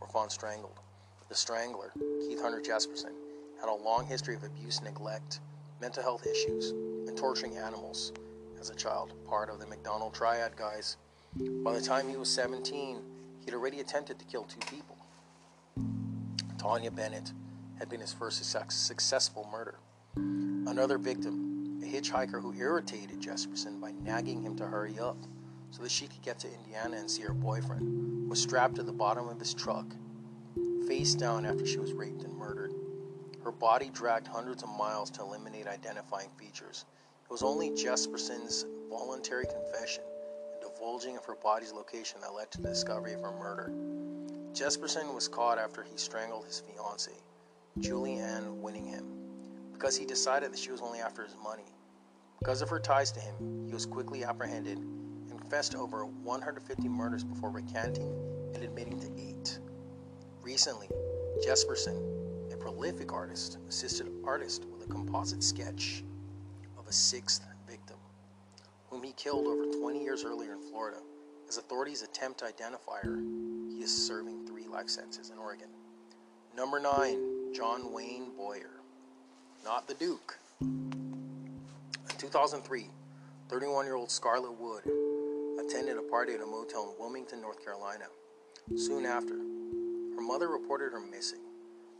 were 0.00 0.08
found 0.08 0.32
strangled. 0.32 0.80
The 1.28 1.36
strangler, 1.36 1.92
Keith 2.26 2.42
Hunter 2.42 2.60
Jesperson, 2.60 3.12
had 3.60 3.68
a 3.68 3.74
long 3.74 4.06
history 4.06 4.34
of 4.34 4.42
abuse, 4.42 4.78
and 4.78 4.88
neglect, 4.88 5.38
mental 5.80 6.02
health 6.02 6.26
issues, 6.26 6.70
and 7.06 7.16
torturing 7.16 7.58
animals 7.58 8.12
as 8.60 8.70
a 8.70 8.74
child, 8.74 9.12
part 9.26 9.50
of 9.50 9.58
the 9.58 9.66
McDonald 9.66 10.14
Triad 10.14 10.56
guys. 10.56 10.96
By 11.64 11.72
the 11.72 11.80
time 11.80 12.08
he 12.08 12.16
was 12.16 12.30
17, 12.30 13.00
he'd 13.44 13.54
already 13.54 13.80
attempted 13.80 14.18
to 14.18 14.24
kill 14.24 14.44
two 14.44 14.60
people. 14.70 14.96
Taunja 16.56 16.94
Bennett 16.94 17.32
had 17.78 17.88
been 17.88 18.00
his 18.00 18.12
first 18.12 18.42
successful 18.70 19.48
murder. 19.52 19.76
Another 20.16 20.98
victim, 20.98 21.80
a 21.82 21.86
hitchhiker 21.86 22.40
who 22.40 22.54
irritated 22.54 23.20
Jesperson 23.20 23.80
by 23.80 23.92
nagging 24.02 24.42
him 24.42 24.56
to 24.56 24.66
hurry 24.66 24.98
up 24.98 25.18
so 25.70 25.82
that 25.82 25.90
she 25.90 26.06
could 26.06 26.22
get 26.22 26.38
to 26.40 26.52
Indiana 26.52 26.96
and 26.96 27.10
see 27.10 27.22
her 27.22 27.34
boyfriend, 27.34 28.28
was 28.28 28.40
strapped 28.40 28.76
to 28.76 28.82
the 28.82 28.92
bottom 28.92 29.28
of 29.28 29.38
his 29.38 29.52
truck, 29.52 29.86
face 30.88 31.14
down 31.14 31.44
after 31.44 31.66
she 31.66 31.78
was 31.78 31.92
raped 31.92 32.22
and 32.22 32.34
murdered. 32.34 32.72
Her 33.44 33.52
body 33.52 33.90
dragged 33.92 34.26
hundreds 34.26 34.62
of 34.62 34.70
miles 34.70 35.10
to 35.10 35.22
eliminate 35.22 35.66
identifying 35.66 36.30
features. 36.38 36.84
It 37.26 37.32
was 37.32 37.42
only 37.42 37.70
Jesperson's 37.70 38.64
voluntary 38.88 39.46
confession 39.46 40.04
and 40.52 40.62
divulging 40.62 41.16
of 41.16 41.24
her 41.24 41.34
body's 41.34 41.72
location 41.72 42.20
that 42.20 42.32
led 42.32 42.52
to 42.52 42.62
the 42.62 42.68
discovery 42.68 43.14
of 43.14 43.20
her 43.20 43.32
murder. 43.32 43.72
Jesperson 44.52 45.12
was 45.12 45.26
caught 45.26 45.58
after 45.58 45.82
he 45.82 45.96
strangled 45.96 46.44
his 46.44 46.62
fiancée, 46.62 47.20
Julie 47.80 48.20
Ann 48.20 48.62
Winningham, 48.62 49.72
because 49.72 49.96
he 49.96 50.06
decided 50.06 50.52
that 50.52 50.60
she 50.60 50.70
was 50.70 50.80
only 50.80 51.00
after 51.00 51.24
his 51.24 51.34
money. 51.42 51.66
Because 52.38 52.62
of 52.62 52.68
her 52.68 52.78
ties 52.78 53.10
to 53.10 53.20
him, 53.20 53.66
he 53.66 53.74
was 53.74 53.86
quickly 53.86 54.22
apprehended 54.22 54.78
and 54.78 55.40
confessed 55.40 55.72
to 55.72 55.78
over 55.78 56.06
150 56.06 56.88
murders 56.88 57.24
before 57.24 57.50
recanting 57.50 58.12
and 58.54 58.62
admitting 58.62 59.00
to 59.00 59.10
eight. 59.20 59.58
Recently, 60.42 60.88
Jesperson 61.44 62.52
a 62.52 62.56
prolific 62.56 63.12
artist, 63.12 63.58
assisted 63.68 64.12
artist 64.24 64.64
with 64.66 64.88
a 64.88 64.92
composite 64.92 65.42
sketch 65.42 66.04
of 66.86 66.90
a 66.90 66.94
sixth 66.94 67.42
victim, 67.68 67.96
whom 68.90 69.02
he 69.02 69.10
killed 69.12 69.48
over 69.48 69.64
20 69.80 70.04
years 70.04 70.24
earlier 70.24 70.52
in 70.52 70.60
Florida. 70.70 70.98
As 71.48 71.56
authorities 71.56 72.02
attempt 72.02 72.38
to 72.38 72.44
identify 72.44 73.00
her, 73.02 73.18
he 73.68 73.82
is 73.82 74.06
serving 74.06 74.46
three 74.46 74.68
life 74.68 74.88
sentences 74.88 75.30
in 75.30 75.38
Oregon. 75.38 75.66
Number 76.56 76.78
nine, 76.78 77.52
John 77.52 77.92
Wayne 77.92 78.30
Boyer, 78.36 78.70
not 79.64 79.88
the 79.88 79.94
Duke. 79.94 80.38
In 80.60 82.16
2003, 82.18 82.86
31 83.48 83.84
year 83.84 83.96
old 83.96 84.10
Scarlett 84.10 84.56
Wood 84.56 84.84
attended 85.58 85.96
a 85.96 86.02
party 86.02 86.34
at 86.34 86.40
a 86.40 86.46
motel 86.46 86.92
in 86.92 87.00
Wilmington, 87.00 87.40
North 87.40 87.64
Carolina. 87.64 88.04
Soon 88.76 89.06
after, 89.06 89.34
her 89.34 90.22
mother 90.22 90.48
reported 90.48 90.92
her 90.92 91.00
missing 91.00 91.40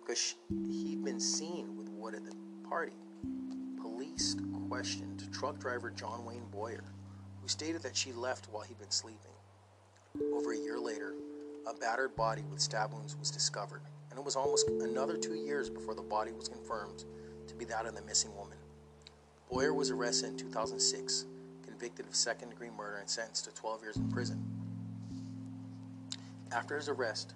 because 0.00 0.36
he'd 0.48 1.04
been 1.04 1.18
seen 1.18 1.76
with 1.76 1.88
Wood 1.88 2.14
at 2.14 2.24
the 2.24 2.36
party. 2.68 2.92
Questioned 4.68 5.28
truck 5.30 5.58
driver 5.58 5.90
John 5.90 6.24
Wayne 6.24 6.46
Boyer, 6.50 6.84
who 7.42 7.48
stated 7.48 7.82
that 7.82 7.94
she 7.94 8.12
left 8.12 8.48
while 8.50 8.62
he'd 8.62 8.78
been 8.78 8.90
sleeping. 8.90 9.30
Over 10.32 10.52
a 10.52 10.56
year 10.58 10.78
later, 10.78 11.12
a 11.68 11.74
battered 11.74 12.16
body 12.16 12.42
with 12.50 12.60
stab 12.60 12.92
wounds 12.92 13.14
was 13.16 13.30
discovered, 13.30 13.82
and 14.10 14.18
it 14.18 14.24
was 14.24 14.34
almost 14.34 14.68
another 14.68 15.18
two 15.18 15.34
years 15.34 15.68
before 15.68 15.94
the 15.94 16.02
body 16.02 16.32
was 16.32 16.48
confirmed 16.48 17.04
to 17.46 17.54
be 17.54 17.66
that 17.66 17.84
of 17.84 17.94
the 17.94 18.02
missing 18.02 18.34
woman. 18.34 18.56
Boyer 19.50 19.74
was 19.74 19.90
arrested 19.90 20.30
in 20.30 20.36
2006, 20.38 21.26
convicted 21.62 22.06
of 22.06 22.14
second 22.14 22.48
degree 22.48 22.70
murder, 22.70 22.96
and 22.96 23.08
sentenced 23.08 23.44
to 23.44 23.54
12 23.54 23.82
years 23.82 23.96
in 23.96 24.10
prison. 24.10 24.42
After 26.52 26.76
his 26.76 26.88
arrest, 26.88 27.34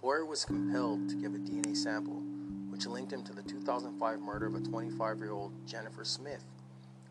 Boyer 0.00 0.24
was 0.24 0.44
compelled 0.44 1.08
to 1.08 1.16
give 1.16 1.34
a 1.34 1.38
DNA 1.38 1.76
sample, 1.76 2.22
which 2.80 2.86
linked 2.86 3.12
him 3.12 3.22
to 3.22 3.34
the 3.34 3.42
2005 3.42 4.20
murder 4.22 4.46
of 4.46 4.54
a 4.54 4.60
25 4.60 5.18
year 5.18 5.32
old 5.32 5.52
Jennifer 5.66 6.02
Smith, 6.02 6.42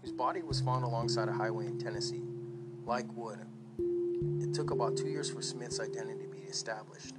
whose 0.01 0.11
body 0.11 0.41
was 0.41 0.59
found 0.59 0.83
alongside 0.83 1.29
a 1.29 1.31
highway 1.31 1.67
in 1.67 1.77
Tennessee. 1.77 2.23
Like 2.87 3.05
Wood, 3.13 3.37
it 4.39 4.51
took 4.51 4.71
about 4.71 4.97
two 4.97 5.09
years 5.09 5.29
for 5.29 5.43
Smith's 5.43 5.79
identity 5.79 6.23
to 6.23 6.27
be 6.27 6.39
established. 6.49 7.13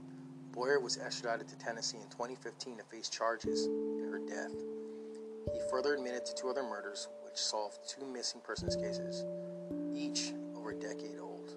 Boyer 0.50 0.80
was 0.80 0.98
extradited 0.98 1.46
to 1.50 1.64
Tennessee 1.64 1.98
in 1.98 2.08
2015 2.10 2.78
to 2.78 2.82
face 2.82 3.08
charges 3.08 3.66
in 3.66 4.08
her 4.10 4.18
death. 4.18 4.58
He 5.52 5.60
further 5.70 5.94
admitted 5.94 6.26
to 6.26 6.34
two 6.34 6.48
other 6.48 6.64
murders, 6.64 7.06
which 7.24 7.36
solved 7.36 7.78
two 7.88 8.04
missing 8.04 8.40
persons 8.40 8.74
cases, 8.74 9.24
each 9.94 10.32
over 10.56 10.72
a 10.72 10.74
decade 10.74 11.20
old. 11.20 11.54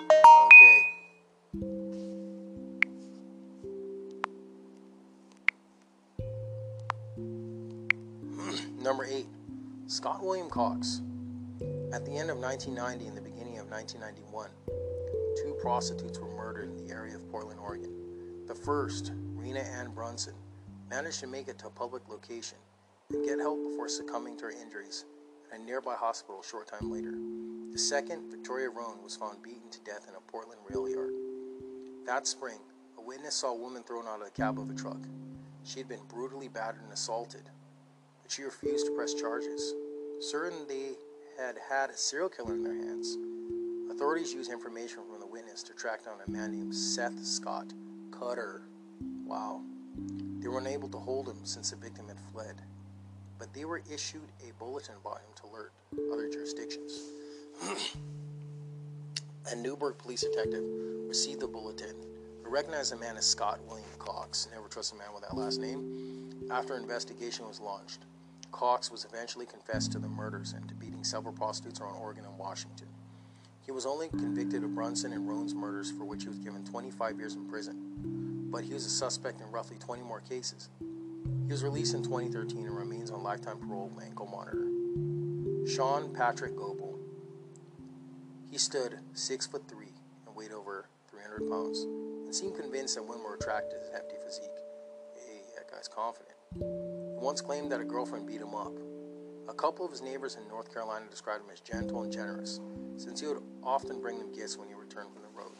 Number 0.00 0.83
Scott 9.94 10.24
William 10.24 10.50
Cox. 10.50 11.02
At 11.92 12.04
the 12.04 12.16
end 12.18 12.28
of 12.28 12.38
1990 12.38 13.06
and 13.06 13.16
the 13.16 13.20
beginning 13.20 13.60
of 13.60 13.70
1991, 13.70 14.50
two 15.36 15.56
prostitutes 15.62 16.18
were 16.18 16.34
murdered 16.34 16.68
in 16.68 16.84
the 16.84 16.92
area 16.92 17.14
of 17.14 17.30
Portland, 17.30 17.60
Oregon. 17.60 17.94
The 18.48 18.56
first, 18.56 19.12
Rena 19.36 19.60
Ann 19.60 19.92
Brunson, 19.92 20.34
managed 20.90 21.20
to 21.20 21.28
make 21.28 21.46
it 21.46 21.60
to 21.60 21.68
a 21.68 21.70
public 21.70 22.08
location 22.08 22.58
and 23.10 23.24
get 23.24 23.38
help 23.38 23.62
before 23.62 23.88
succumbing 23.88 24.36
to 24.38 24.46
her 24.46 24.50
injuries 24.50 25.04
at 25.52 25.60
a 25.60 25.62
nearby 25.62 25.94
hospital 25.94 26.40
a 26.40 26.44
short 26.44 26.66
time 26.66 26.90
later. 26.90 27.14
The 27.70 27.78
second, 27.78 28.32
Victoria 28.32 28.70
Roan, 28.70 29.00
was 29.00 29.14
found 29.14 29.44
beaten 29.44 29.70
to 29.70 29.80
death 29.84 30.08
in 30.08 30.16
a 30.16 30.20
Portland 30.32 30.60
rail 30.68 30.88
yard. 30.88 31.14
That 32.04 32.26
spring, 32.26 32.58
a 32.98 33.00
witness 33.00 33.36
saw 33.36 33.52
a 33.52 33.56
woman 33.56 33.84
thrown 33.84 34.08
out 34.08 34.18
of 34.18 34.24
the 34.24 34.32
cab 34.32 34.58
of 34.58 34.70
a 34.70 34.74
truck. 34.74 35.06
She 35.62 35.78
had 35.78 35.88
been 35.88 36.02
brutally 36.08 36.48
battered 36.48 36.82
and 36.82 36.92
assaulted 36.92 37.48
but 38.24 38.32
she 38.32 38.42
refused 38.42 38.86
to 38.86 38.92
press 38.92 39.14
charges. 39.14 39.74
Certain 40.30 40.66
they 40.66 40.92
had 41.38 41.56
had 41.68 41.90
a 41.90 41.96
serial 41.96 42.30
killer 42.30 42.54
in 42.54 42.64
their 42.64 42.74
hands, 42.74 43.18
authorities 43.90 44.32
used 44.32 44.50
information 44.50 45.00
from 45.06 45.20
the 45.20 45.26
witness 45.26 45.62
to 45.62 45.74
track 45.74 46.02
down 46.02 46.14
a 46.26 46.30
man 46.30 46.52
named 46.52 46.74
Seth 46.74 47.22
Scott 47.22 47.74
Cutter. 48.10 48.62
Wow. 49.26 49.60
They 50.38 50.48
were 50.48 50.60
unable 50.60 50.88
to 50.88 50.98
hold 50.98 51.28
him 51.28 51.44
since 51.44 51.72
the 51.72 51.76
victim 51.76 52.08
had 52.08 52.18
fled, 52.32 52.62
but 53.38 53.52
they 53.52 53.66
were 53.66 53.82
issued 53.92 54.32
a 54.48 54.52
bulletin 54.58 54.94
about 54.98 55.18
him 55.18 55.28
to 55.42 55.46
alert 55.46 55.72
other 56.10 56.30
jurisdictions. 56.30 57.02
a 59.52 59.56
Newberg 59.56 59.98
police 59.98 60.22
detective 60.22 60.64
received 61.06 61.40
the 61.40 61.48
bulletin 61.48 61.96
but 62.42 62.50
recognized 62.50 62.92
the 62.92 62.96
man 62.96 63.18
as 63.18 63.26
Scott 63.26 63.60
William 63.68 63.86
Cox. 63.98 64.48
Never 64.54 64.68
trust 64.68 64.94
a 64.94 64.96
man 64.96 65.08
with 65.12 65.22
that 65.24 65.36
last 65.36 65.60
name. 65.60 66.30
After 66.50 66.74
an 66.76 66.82
investigation 66.82 67.46
was 67.46 67.60
launched, 67.60 68.06
Cox 68.54 68.88
was 68.88 69.04
eventually 69.04 69.46
confessed 69.46 69.90
to 69.92 69.98
the 69.98 70.06
murders 70.06 70.52
and 70.52 70.68
to 70.68 70.76
beating 70.76 71.02
several 71.02 71.34
prostitutes 71.34 71.80
around 71.80 71.96
Oregon 71.96 72.24
and 72.24 72.38
Washington. 72.38 72.86
He 73.66 73.72
was 73.72 73.84
only 73.84 74.08
convicted 74.10 74.62
of 74.62 74.76
Brunson 74.76 75.12
and 75.12 75.28
Roan's 75.28 75.56
murders, 75.56 75.90
for 75.90 76.04
which 76.04 76.22
he 76.22 76.28
was 76.28 76.38
given 76.38 76.64
25 76.64 77.18
years 77.18 77.34
in 77.34 77.48
prison, 77.48 78.46
but 78.52 78.62
he 78.62 78.72
was 78.72 78.86
a 78.86 78.90
suspect 78.90 79.40
in 79.40 79.50
roughly 79.50 79.76
20 79.80 80.02
more 80.02 80.20
cases. 80.20 80.68
He 80.78 81.50
was 81.50 81.64
released 81.64 81.94
in 81.94 82.04
2013 82.04 82.66
and 82.66 82.76
remains 82.76 83.10
on 83.10 83.24
lifetime 83.24 83.58
parole 83.58 83.90
with 83.92 84.04
ankle 84.04 84.26
monitor. 84.26 84.68
Sean 85.68 86.14
Patrick 86.14 86.54
Goebel. 86.54 86.96
He 88.48 88.58
stood 88.58 89.00
6 89.14 89.46
foot 89.48 89.64
3 89.68 89.86
and 90.28 90.36
weighed 90.36 90.52
over 90.52 90.86
300 91.10 91.50
pounds. 91.50 91.80
and 91.80 92.32
seemed 92.32 92.54
convinced 92.54 92.94
that 92.94 93.02
women 93.02 93.24
were 93.24 93.34
attracted 93.34 93.72
to 93.72 93.78
his 93.78 93.90
hefty 93.90 94.14
physique. 94.24 94.44
Hey, 95.16 95.40
that 95.56 95.68
guy's 95.68 95.88
confident. 95.88 97.03
Once 97.16 97.40
claimed 97.40 97.70
that 97.72 97.80
a 97.80 97.84
girlfriend 97.84 98.26
beat 98.26 98.40
him 98.40 98.54
up. 98.54 98.72
A 99.48 99.54
couple 99.54 99.84
of 99.84 99.90
his 99.90 100.02
neighbors 100.02 100.36
in 100.36 100.46
North 100.48 100.72
Carolina 100.72 101.06
described 101.10 101.44
him 101.44 101.50
as 101.52 101.60
gentle 101.60 102.02
and 102.02 102.12
generous, 102.12 102.60
since 102.96 103.20
he 103.20 103.26
would 103.26 103.42
often 103.62 104.00
bring 104.00 104.18
them 104.18 104.32
gifts 104.32 104.56
when 104.56 104.68
he 104.68 104.74
returned 104.74 105.08
from 105.12 105.22
the 105.22 105.28
road. 105.28 105.54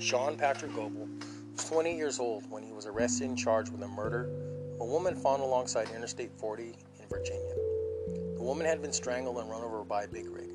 Sean 0.02 0.36
Patrick 0.36 0.74
Goebel 0.74 1.08
was 1.52 1.64
20 1.64 1.96
years 1.96 2.18
old 2.18 2.48
when 2.50 2.62
he 2.62 2.72
was 2.72 2.86
arrested 2.86 3.28
and 3.28 3.38
charged 3.38 3.70
with 3.70 3.80
the 3.80 3.88
murder 3.88 4.30
of 4.74 4.80
a 4.80 4.84
woman 4.84 5.14
found 5.16 5.42
alongside 5.42 5.88
Interstate 5.94 6.32
40 6.38 6.76
in 7.00 7.08
Virginia. 7.08 7.54
The 8.36 8.42
woman 8.42 8.66
had 8.66 8.80
been 8.80 8.92
strangled 8.92 9.38
and 9.38 9.50
run 9.50 9.62
over 9.62 9.82
by 9.82 10.04
a 10.04 10.08
big 10.08 10.28
rig. 10.28 10.50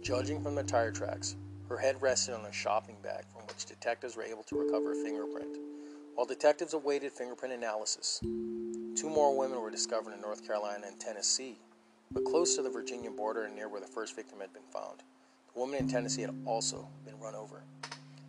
Judging 0.00 0.42
from 0.42 0.54
the 0.54 0.62
tire 0.62 0.92
tracks, 0.92 1.36
her 1.68 1.76
head 1.76 2.00
rested 2.00 2.34
on 2.34 2.46
a 2.46 2.52
shopping 2.52 2.96
bag 3.02 3.24
from 3.32 3.42
which 3.46 3.66
detectives 3.66 4.16
were 4.16 4.22
able 4.22 4.42
to 4.44 4.56
recover 4.56 4.92
a 4.92 4.94
fingerprint. 4.94 5.58
While 6.16 6.24
detectives 6.24 6.72
awaited 6.72 7.12
fingerprint 7.12 7.52
analysis, 7.52 8.20
two 8.22 9.10
more 9.10 9.36
women 9.36 9.60
were 9.60 9.70
discovered 9.70 10.14
in 10.14 10.22
North 10.22 10.46
Carolina 10.46 10.86
and 10.86 10.98
Tennessee, 10.98 11.58
but 12.10 12.24
close 12.24 12.56
to 12.56 12.62
the 12.62 12.70
Virginia 12.70 13.10
border 13.10 13.44
and 13.44 13.54
near 13.54 13.68
where 13.68 13.82
the 13.82 13.86
first 13.86 14.16
victim 14.16 14.40
had 14.40 14.50
been 14.54 14.62
found. 14.72 15.00
The 15.52 15.60
woman 15.60 15.78
in 15.78 15.88
Tennessee 15.88 16.22
had 16.22 16.34
also 16.46 16.88
been 17.04 17.20
run 17.20 17.34
over. 17.34 17.64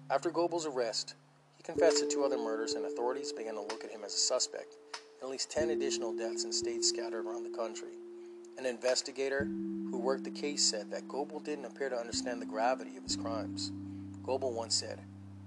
After 0.10 0.30
Goebel's 0.30 0.66
arrest, 0.66 1.16
he 1.56 1.64
confessed 1.64 2.00
to 2.00 2.10
two 2.10 2.26
other 2.26 2.38
murders, 2.38 2.74
and 2.74 2.86
authorities 2.86 3.32
began 3.32 3.54
to 3.54 3.62
look 3.62 3.86
at 3.86 3.92
him 3.92 4.04
as 4.04 4.14
a 4.14 4.18
suspect 4.18 4.76
in 5.22 5.24
at 5.24 5.32
least 5.32 5.50
10 5.52 5.70
additional 5.70 6.14
deaths 6.14 6.44
in 6.44 6.52
states 6.52 6.90
scattered 6.90 7.26
around 7.26 7.44
the 7.44 7.58
country. 7.58 7.94
An 8.58 8.66
investigator 8.66 9.46
who 9.46 9.98
worked 9.98 10.26
the 10.26 10.30
case 10.30 10.62
said 10.62 10.92
that 10.92 11.08
Goebel 11.08 11.40
didn't 11.40 11.64
appear 11.64 11.88
to 11.88 11.98
understand 11.98 12.42
the 12.42 12.48
gravity 12.48 12.98
of 12.98 13.04
his 13.04 13.16
crimes. 13.16 13.72
Goebel 14.24 14.52
once 14.52 14.76
said, 14.76 15.00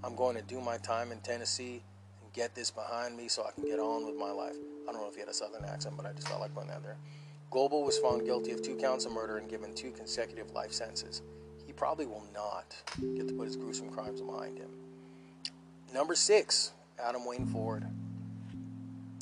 I'm 0.02 0.16
going 0.16 0.36
to 0.36 0.42
do 0.42 0.62
my 0.62 0.78
time 0.78 1.12
in 1.12 1.20
Tennessee 1.20 1.82
get 2.32 2.54
this 2.54 2.70
behind 2.70 3.16
me 3.16 3.28
so 3.28 3.44
I 3.46 3.52
can 3.52 3.64
get 3.64 3.78
on 3.78 4.06
with 4.06 4.16
my 4.16 4.30
life. 4.30 4.56
I 4.88 4.92
don't 4.92 5.00
know 5.02 5.08
if 5.08 5.14
he 5.14 5.20
had 5.20 5.28
a 5.28 5.34
southern 5.34 5.64
accent, 5.64 5.96
but 5.96 6.06
I 6.06 6.12
just 6.12 6.28
felt 6.28 6.40
like 6.40 6.54
putting 6.54 6.70
that 6.70 6.82
there. 6.82 6.96
Goebel 7.50 7.84
was 7.84 7.98
found 7.98 8.24
guilty 8.24 8.52
of 8.52 8.62
two 8.62 8.76
counts 8.76 9.04
of 9.04 9.12
murder 9.12 9.38
and 9.38 9.48
given 9.48 9.74
two 9.74 9.90
consecutive 9.90 10.52
life 10.52 10.72
sentences. 10.72 11.22
He 11.66 11.72
probably 11.72 12.06
will 12.06 12.26
not 12.32 12.74
get 13.16 13.28
to 13.28 13.34
put 13.34 13.46
his 13.46 13.56
gruesome 13.56 13.90
crimes 13.90 14.20
behind 14.20 14.58
him. 14.58 14.70
Number 15.92 16.14
six, 16.14 16.72
Adam 17.02 17.24
Wayne 17.26 17.46
Ford. 17.46 17.84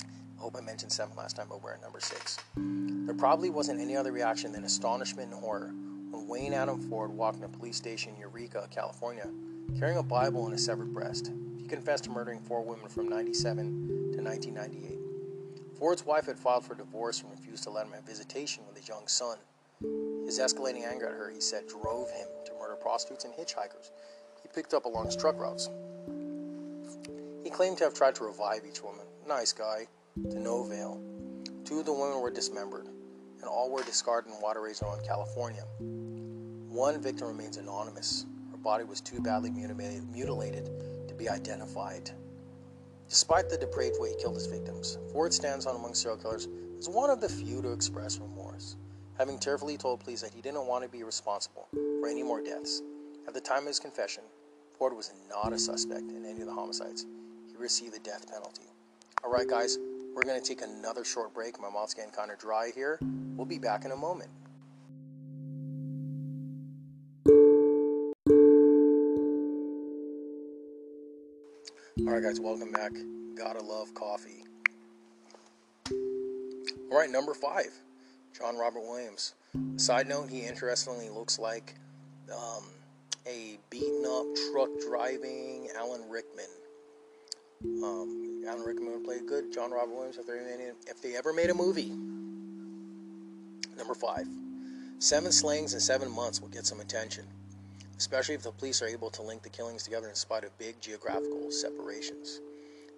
I 0.03 0.41
hope 0.41 0.57
I 0.57 0.61
mentioned 0.61 0.93
seven 0.93 1.17
last 1.17 1.37
time, 1.37 1.47
but 1.49 1.63
we're 1.63 1.73
at 1.73 1.83
number 1.83 2.01
six. 2.01 2.39
There 2.57 3.15
probably 3.15 3.51
wasn't 3.51 3.81
any 3.81 3.97
other 3.97 4.13
reaction 4.13 4.53
than 4.53 4.65
astonishment 4.65 5.33
and 5.33 5.41
horror 5.41 5.73
when 6.11 6.29
Wayne 6.29 6.53
Adam 6.53 6.81
Ford 6.89 7.11
walked 7.11 7.39
in 7.39 7.45
a 7.45 7.49
police 7.49 7.77
station 7.77 8.15
in 8.15 8.21
Eureka, 8.21 8.69
California, 8.71 9.29
carrying 9.79 9.99
a 9.99 10.03
Bible 10.03 10.47
and 10.47 10.55
a 10.55 10.59
severed 10.59 10.93
breast. 10.93 11.33
He 11.69 11.75
confessed 11.75 12.05
to 12.05 12.11
murdering 12.11 12.41
four 12.41 12.63
women 12.63 12.89
from 12.89 13.11
97 13.11 14.15
to 14.15 14.23
1998. 14.23 14.99
Ford's 15.79 16.03
wife 16.07 16.25
had 16.25 16.39
filed 16.39 16.65
for 16.65 16.75
divorce 16.75 17.21
and 17.21 17.31
refused 17.31 17.65
to 17.65 17.71
let 17.71 17.85
him 17.85 17.93
have 17.93 18.05
visitation 18.05 18.65
with 18.67 18.75
his 18.75 18.89
young 18.89 19.07
son. 19.07 19.37
His 20.25 20.39
escalating 20.39 20.91
anger 20.91 21.09
at 21.09 21.13
her, 21.13 21.29
he 21.29 21.43
said, 21.43 21.69
drove 21.69 22.11
him 22.11 22.27
to 22.47 22.53
murder 22.59 22.77
prostitutes 22.77 23.27
and 23.27 23.35
hitchhikers 23.35 23.91
he 24.43 24.49
picked 24.49 24.73
up 24.73 24.87
along 24.87 25.07
his 25.07 25.17
truck 25.17 25.39
routes. 25.39 25.69
He 27.45 27.51
claimed 27.51 27.77
to 27.79 27.85
have 27.85 27.93
tried 27.93 28.15
to 28.15 28.25
revive 28.25 28.63
each 28.67 28.83
woman. 28.83 29.05
Nice 29.27 29.53
guy, 29.53 29.89
to 30.31 30.39
no 30.39 30.65
avail. 30.65 30.99
Two 31.67 31.81
of 31.81 31.85
the 31.85 31.93
women 31.93 32.23
were 32.23 32.31
dismembered, 32.31 32.87
and 32.87 33.45
all 33.45 33.71
were 33.71 33.83
discarded 33.83 34.33
in 34.33 34.41
waterways 34.41 34.81
around 34.81 35.05
California. 35.05 35.65
One 35.81 36.99
victim 37.03 37.29
remains 37.29 37.59
anonymous. 37.59 38.25
Her 38.53 38.57
body 38.57 38.85
was 38.85 39.03
too 39.03 39.21
badly 39.21 39.51
mutilated 39.51 40.88
be 41.19 41.29
identified. 41.29 42.11
Despite 43.09 43.49
the 43.49 43.59
depraved 43.59 43.97
way 43.99 44.11
he 44.11 44.17
killed 44.17 44.35
his 44.35 44.47
victims, 44.47 44.99
Ford 45.13 45.33
stands 45.33 45.67
on 45.67 45.77
among 45.77 45.95
serial 45.95 46.21
killers 46.21 46.49
as 46.79 46.89
one 46.89 47.11
of 47.11 47.21
the 47.21 47.29
few 47.29 47.61
to 47.63 47.73
express 47.73 48.19
remorse, 48.19 48.77
having 49.19 49.39
tearfully 49.39 49.77
told 49.77 50.01
police 50.01 50.21
that 50.21 50.33
he 50.33 50.41
didn't 50.41 50.67
want 50.67 50.85
to 50.85 50.91
be 50.91 51.03
responsible 51.03 51.69
for 51.73 52.09
any 52.09 52.23
more 52.23 52.43
deaths. 52.43 52.83
At 53.27 53.35
the 53.35 53.41
time 53.41 53.63
of 53.63 53.67
his 53.69 53.81
confession, 53.81 54.23
Ford 54.79 54.95
was 54.95 55.13
not 55.29 55.53
a 55.53 55.59
suspect 55.59 56.11
in 56.11 56.25
any 56.25 56.41
of 56.41 56.47
the 56.47 56.53
homicides. 56.53 57.05
He 57.49 57.57
received 57.57 57.95
the 57.95 58.01
death 58.01 58.31
penalty. 58.31 58.63
All 59.25 59.33
right, 59.33 59.49
guys, 59.49 59.77
we're 60.15 60.23
going 60.23 60.41
to 60.41 60.47
take 60.47 60.63
another 60.63 61.05
short 61.05 61.35
break. 61.35 61.61
My 61.61 61.69
mouth's 61.69 61.95
getting 61.95 62.13
kind 62.13 62.31
of 62.31 62.39
dry 62.39 62.71
here. 62.75 62.99
We'll 63.37 63.47
be 63.47 63.59
back 63.59 63.85
in 63.85 63.91
a 63.91 63.97
moment. 63.97 64.31
All 72.07 72.15
right, 72.15 72.23
guys, 72.23 72.39
welcome 72.39 72.71
back. 72.71 72.93
Gotta 73.37 73.61
love 73.61 73.93
coffee. 73.93 74.45
All 75.91 76.97
right, 76.97 77.11
number 77.11 77.35
five, 77.35 77.73
John 78.39 78.57
Robert 78.57 78.83
Williams. 78.83 79.35
Side 79.77 80.07
note, 80.07 80.31
he 80.31 80.43
interestingly 80.43 81.11
looks 81.11 81.41
like 81.41 81.75
um, 82.33 82.63
a 83.27 83.59
beaten 83.69 84.05
up 84.07 84.27
truck 84.53 84.69
driving 84.89 85.69
Alan 85.77 86.09
Rickman. 86.09 86.47
Um, 87.83 88.45
Alan 88.47 88.65
Rickman 88.65 88.93
would 88.93 89.05
play 89.05 89.19
good. 89.27 89.53
John 89.53 89.73
Robert 89.73 89.93
Williams 89.93 90.19
if 90.19 90.27
they, 90.27 90.35
made, 90.35 90.75
if 90.87 91.03
they 91.03 91.17
ever 91.17 91.33
made 91.33 91.51
a 91.51 91.55
movie. 91.55 91.91
Number 93.77 93.95
five, 93.95 94.27
seven 95.01 95.33
slayings 95.33 95.75
in 95.75 95.81
seven 95.81 96.13
months 96.13 96.41
will 96.41 96.49
get 96.49 96.65
some 96.65 96.79
attention 96.79 97.25
especially 97.99 98.35
if 98.35 98.43
the 98.43 98.53
police 98.53 98.81
are 98.81 98.87
able 98.87 99.11
to 99.11 99.23
link 99.23 99.43
the 99.43 99.49
killings 99.49 99.83
together 99.83 100.09
in 100.09 100.15
spite 100.15 100.45
of 100.45 100.57
big 100.59 100.81
geographical 100.81 101.51
separations. 101.51 102.41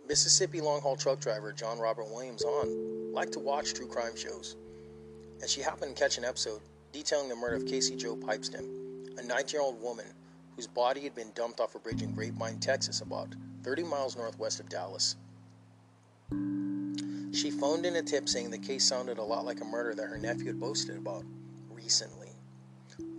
Mississippi 0.07 0.61
long 0.61 0.81
haul 0.81 0.97
truck 0.97 1.21
driver 1.21 1.53
John 1.53 1.79
Robert 1.79 2.07
Williams 2.13 2.43
on 2.43 3.13
liked 3.13 3.33
to 3.33 3.39
watch 3.39 3.75
true 3.75 3.89
crime 3.89 4.17
shows, 4.17 4.57
and 5.41 5.49
she 5.49 5.63
happened 5.63 5.97
to 5.97 6.03
catch 6.03 6.19
an 6.19 6.25
episode 6.25 6.61
detailing 6.93 7.29
the 7.29 7.37
murder 7.37 7.57
of 7.57 7.67
Casey 7.67 7.97
Jo 7.97 8.15
Pipestem, 8.15 9.19
a 9.19 9.23
19 9.23 9.53
year 9.53 9.63
old 9.63 9.81
woman 9.81 10.07
whose 10.57 10.67
body 10.67 11.01
had 11.01 11.15
been 11.15 11.31
dumped 11.35 11.61
off 11.61 11.75
a 11.75 11.79
bridge 11.79 12.03
in 12.03 12.13
Grapevine, 12.13 12.59
Texas, 12.61 13.01
about 13.01 13.29
30 13.63 13.85
miles 13.85 14.17
northwest 14.17 14.61
of 14.61 14.69
Dallas. 14.69 15.17
She 17.33 17.51
phoned 17.51 17.87
in 17.87 17.97
a 17.97 18.03
tip 18.03 18.29
saying 18.29 18.51
the 18.51 18.59
case 18.59 18.85
sounded 18.85 19.19
a 19.19 19.23
lot 19.23 19.45
like 19.45 19.61
a 19.61 19.65
murder 19.65 19.95
that 19.95 20.09
her 20.09 20.19
nephew 20.19 20.47
had 20.47 20.61
boasted 20.61 20.97
about 20.97 21.25
recently. 21.71 22.30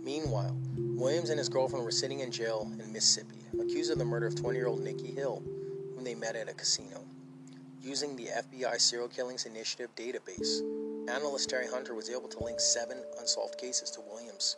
Meanwhile, 0.02 0.56
Williams 0.76 1.30
and 1.30 1.38
his 1.38 1.48
girlfriend 1.48 1.84
were 1.84 1.92
sitting 1.92 2.20
in 2.20 2.32
jail 2.32 2.68
in 2.80 2.92
Mississippi, 2.92 3.38
accused 3.60 3.92
of 3.92 3.98
the 3.98 4.04
murder 4.04 4.26
of 4.26 4.34
20 4.34 4.58
year 4.58 4.66
old 4.66 4.82
Nikki 4.82 5.12
Hill, 5.12 5.44
whom 5.94 6.02
they 6.02 6.16
met 6.16 6.34
at 6.34 6.48
a 6.48 6.54
casino. 6.54 7.04
Using 7.80 8.16
the 8.16 8.26
FBI 8.26 8.80
Serial 8.80 9.06
Killings 9.06 9.46
Initiative 9.46 9.94
database, 9.94 10.60
analyst 11.08 11.50
Terry 11.50 11.68
Hunter 11.68 11.94
was 11.94 12.10
able 12.10 12.28
to 12.28 12.42
link 12.42 12.58
seven 12.58 12.98
unsolved 13.20 13.58
cases 13.58 13.92
to 13.92 14.00
Williams. 14.00 14.56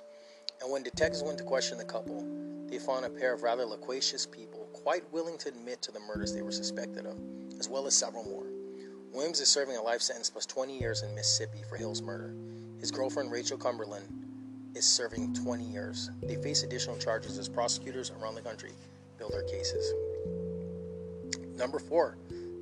And 0.62 0.72
when 0.72 0.82
detectives 0.82 1.22
went 1.22 1.36
to 1.38 1.44
question 1.44 1.76
the 1.76 1.84
couple, 1.84 2.26
they 2.70 2.78
found 2.78 3.04
a 3.04 3.10
pair 3.10 3.34
of 3.34 3.42
rather 3.42 3.66
loquacious 3.66 4.24
people 4.24 4.66
quite 4.72 5.04
willing 5.12 5.36
to 5.38 5.50
admit 5.50 5.82
to 5.82 5.92
the 5.92 6.00
murders 6.00 6.32
they 6.32 6.42
were 6.42 6.52
suspected 6.52 7.04
of, 7.04 7.18
as 7.60 7.68
well 7.68 7.86
as 7.86 7.94
several 7.94 8.24
more. 8.24 8.46
Williams 9.12 9.40
is 9.40 9.48
serving 9.48 9.76
a 9.76 9.82
life 9.82 10.00
sentence 10.00 10.30
plus 10.30 10.46
20 10.46 10.78
years 10.78 11.02
in 11.02 11.14
Mississippi 11.14 11.62
for 11.68 11.76
Hill's 11.76 12.00
murder. 12.00 12.34
His 12.80 12.90
girlfriend, 12.90 13.30
Rachel 13.30 13.58
Cumberland, 13.58 14.23
is 14.74 14.84
serving 14.84 15.34
20 15.34 15.64
years. 15.64 16.10
They 16.22 16.36
face 16.36 16.62
additional 16.62 16.96
charges 16.96 17.38
as 17.38 17.48
prosecutors 17.48 18.10
around 18.20 18.34
the 18.34 18.42
country 18.42 18.72
build 19.18 19.32
their 19.32 19.44
cases. 19.44 19.92
Number 21.56 21.78
four, 21.78 22.16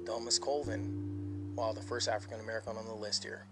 Delmas 0.05 0.41
Colvin, 0.41 1.53
while 1.55 1.73
the 1.73 1.81
first 1.81 2.09
African 2.09 2.41
American 2.41 2.77
on 2.77 2.85
the 2.87 2.95
list 2.95 3.25
here. 3.25 3.45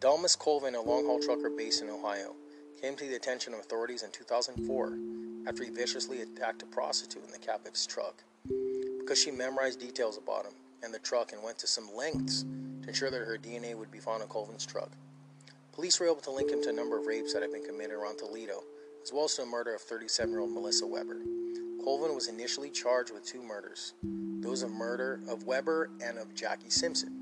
Delmas 0.00 0.38
Colvin, 0.38 0.74
a 0.74 0.80
long 0.80 1.06
haul 1.06 1.18
trucker 1.18 1.50
based 1.50 1.82
in 1.82 1.88
Ohio, 1.88 2.34
came 2.80 2.94
to 2.96 3.06
the 3.06 3.16
attention 3.16 3.54
of 3.54 3.60
authorities 3.60 4.02
in 4.02 4.10
2004 4.10 4.98
after 5.48 5.64
he 5.64 5.70
viciously 5.70 6.20
attacked 6.20 6.62
a 6.62 6.66
prostitute 6.66 7.24
in 7.24 7.30
the 7.30 7.70
his 7.70 7.86
truck. 7.86 8.22
Because 9.00 9.20
she 9.20 9.30
memorized 9.30 9.80
details 9.80 10.18
about 10.18 10.44
him 10.44 10.52
and 10.82 10.92
the 10.92 10.98
truck 10.98 11.32
and 11.32 11.42
went 11.42 11.58
to 11.58 11.66
some 11.66 11.88
lengths 11.96 12.44
to 12.82 12.88
ensure 12.88 13.10
that 13.10 13.18
her 13.18 13.38
DNA 13.38 13.74
would 13.74 13.90
be 13.90 13.98
found 13.98 14.22
on 14.22 14.28
Colvin's 14.28 14.66
truck. 14.66 14.90
Police 15.78 16.00
were 16.00 16.06
able 16.06 16.16
to 16.16 16.32
link 16.32 16.50
him 16.50 16.60
to 16.64 16.70
a 16.70 16.72
number 16.72 16.98
of 16.98 17.06
rapes 17.06 17.32
that 17.32 17.42
had 17.42 17.52
been 17.52 17.62
committed 17.62 17.94
around 17.94 18.18
Toledo, 18.18 18.64
as 19.00 19.12
well 19.12 19.26
as 19.26 19.36
to 19.36 19.42
the 19.42 19.46
murder 19.46 19.76
of 19.76 19.80
37 19.80 20.28
year 20.28 20.40
old 20.40 20.50
Melissa 20.50 20.84
Weber. 20.84 21.20
Colvin 21.84 22.16
was 22.16 22.26
initially 22.26 22.68
charged 22.68 23.12
with 23.12 23.24
two 23.24 23.40
murders 23.40 23.94
those 24.02 24.64
of 24.64 24.72
murder 24.72 25.20
of 25.28 25.44
Weber 25.44 25.90
and 26.04 26.18
of 26.18 26.34
Jackie 26.34 26.68
Simpson, 26.68 27.12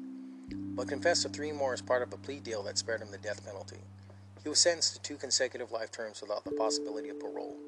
but 0.74 0.88
confessed 0.88 1.20
to 1.24 1.28
three 1.28 1.52
more 1.52 1.74
as 1.74 1.82
part 1.82 2.00
of 2.00 2.14
a 2.14 2.16
plea 2.16 2.40
deal 2.40 2.62
that 2.62 2.78
spared 2.78 3.02
him 3.02 3.10
the 3.10 3.18
death 3.18 3.44
penalty. 3.44 3.84
He 4.42 4.48
was 4.48 4.58
sentenced 4.58 4.94
to 4.94 5.02
two 5.02 5.18
consecutive 5.18 5.70
life 5.70 5.92
terms 5.92 6.22
without 6.22 6.46
the 6.46 6.52
possibility 6.52 7.10
of 7.10 7.20
parole. 7.20 7.58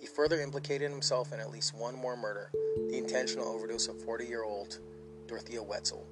He 0.00 0.08
further 0.08 0.40
implicated 0.40 0.90
himself 0.90 1.32
in 1.32 1.38
at 1.38 1.52
least 1.52 1.76
one 1.76 1.94
more 1.94 2.16
murder 2.16 2.50
the 2.90 2.98
intentional 2.98 3.46
overdose 3.46 3.86
of 3.86 4.02
40 4.02 4.26
year 4.26 4.42
old 4.42 4.80
Dorothea 5.28 5.62
Wetzel. 5.62 6.04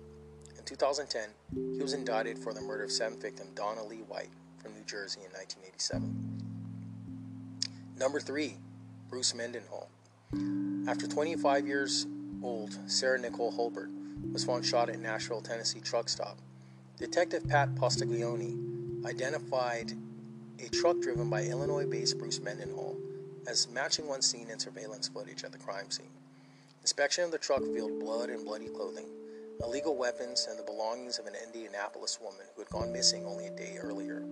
In 0.62 0.66
2010, 0.66 1.28
he 1.74 1.82
was 1.82 1.92
indicted 1.92 2.38
for 2.38 2.54
the 2.54 2.60
murder 2.60 2.84
of 2.84 2.92
seventh 2.92 3.20
victim 3.20 3.48
Donna 3.56 3.82
Lee 3.82 4.04
White 4.06 4.28
from 4.62 4.72
New 4.74 4.84
Jersey 4.86 5.18
in 5.18 5.32
1987. 5.32 6.14
Number 7.98 8.20
three, 8.20 8.54
Bruce 9.10 9.34
Mendenhall. 9.34 9.88
After 10.86 11.08
25 11.08 11.66
years 11.66 12.06
old, 12.44 12.78
Sarah 12.86 13.18
Nicole 13.18 13.50
Hulbert 13.50 13.90
was 14.32 14.44
found 14.44 14.64
shot 14.64 14.88
at 14.88 15.00
Nashville, 15.00 15.40
Tennessee 15.40 15.80
truck 15.80 16.08
stop. 16.08 16.38
Detective 16.96 17.48
Pat 17.48 17.74
Postiglione 17.74 19.04
identified 19.04 19.90
a 20.64 20.68
truck 20.68 21.00
driven 21.00 21.28
by 21.28 21.42
Illinois 21.42 21.86
based 21.86 22.18
Bruce 22.18 22.38
Mendenhall 22.38 22.96
as 23.48 23.66
matching 23.70 24.06
one 24.06 24.22
seen 24.22 24.48
in 24.48 24.60
surveillance 24.60 25.08
footage 25.08 25.42
at 25.42 25.50
the 25.50 25.58
crime 25.58 25.90
scene. 25.90 26.06
Inspection 26.82 27.24
of 27.24 27.32
the 27.32 27.38
truck 27.38 27.62
revealed 27.62 27.98
blood 27.98 28.30
and 28.30 28.44
bloody 28.44 28.68
clothing, 28.68 29.06
illegal 29.62 29.96
weapons, 29.96 30.46
and 30.48 30.58
the 30.58 30.62
belongings 30.62 31.18
of 31.18 31.26
an 31.26 31.34
Indianapolis 31.46 32.18
woman 32.20 32.46
who 32.54 32.62
had 32.62 32.70
gone 32.70 32.92
missing 32.92 33.24
only 33.26 33.46
a 33.46 33.50
day 33.50 33.76
earlier. 33.80 34.22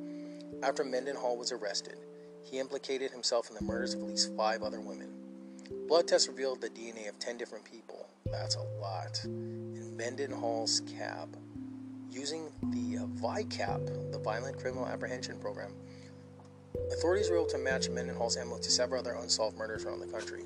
After 0.63 0.85
Mendenhall 0.85 1.37
was 1.37 1.53
arrested, 1.53 1.97
he 2.43 2.59
implicated 2.59 3.11
himself 3.11 3.49
in 3.49 3.55
the 3.55 3.63
murders 3.63 3.95
of 3.95 4.03
at 4.03 4.09
least 4.09 4.35
five 4.37 4.63
other 4.63 4.81
women. 4.81 5.09
Blood 5.87 6.09
tests 6.09 6.29
revealed 6.29 6.61
the 6.61 6.69
DNA 6.69 7.09
of 7.09 7.19
10 7.19 7.37
different 7.37 7.65
people. 7.65 8.09
That's 8.31 8.57
a 8.57 8.63
lot. 8.81 9.21
In 9.25 9.97
Mendenhall's 9.97 10.81
cab. 10.81 11.37
Using 12.11 12.51
the 12.71 12.99
uh, 12.99 13.07
VICAP, 13.07 14.13
the 14.13 14.19
Violent 14.19 14.59
Criminal 14.59 14.87
Apprehension 14.87 15.39
Program, 15.39 15.73
authorities 16.93 17.31
were 17.31 17.37
able 17.37 17.47
to 17.47 17.59
match 17.59 17.89
Mendenhall's 17.89 18.37
MO 18.37 18.59
to 18.59 18.71
several 18.71 19.01
other 19.01 19.15
unsolved 19.15 19.57
murders 19.57 19.85
around 19.85 20.01
the 20.01 20.07
country. 20.07 20.43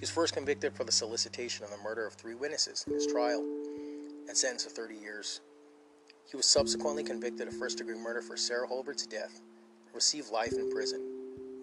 He 0.00 0.04
was 0.04 0.10
first 0.10 0.32
convicted 0.32 0.72
for 0.72 0.84
the 0.84 0.92
solicitation 0.92 1.62
of 1.62 1.70
the 1.70 1.76
murder 1.84 2.06
of 2.06 2.14
three 2.14 2.34
witnesses 2.34 2.86
in 2.86 2.94
his 2.94 3.06
trial 3.06 3.44
and 4.26 4.34
sentenced 4.34 4.66
to 4.66 4.74
30 4.74 4.94
years. 4.94 5.42
He 6.30 6.38
was 6.38 6.46
subsequently 6.46 7.04
convicted 7.04 7.46
of 7.46 7.54
first 7.58 7.76
degree 7.76 7.98
murder 7.98 8.22
for 8.22 8.34
Sarah 8.34 8.66
Hulbert's 8.66 9.04
death 9.04 9.42
and 9.84 9.94
received 9.94 10.30
life 10.32 10.54
in 10.54 10.70
prison. 10.70 11.06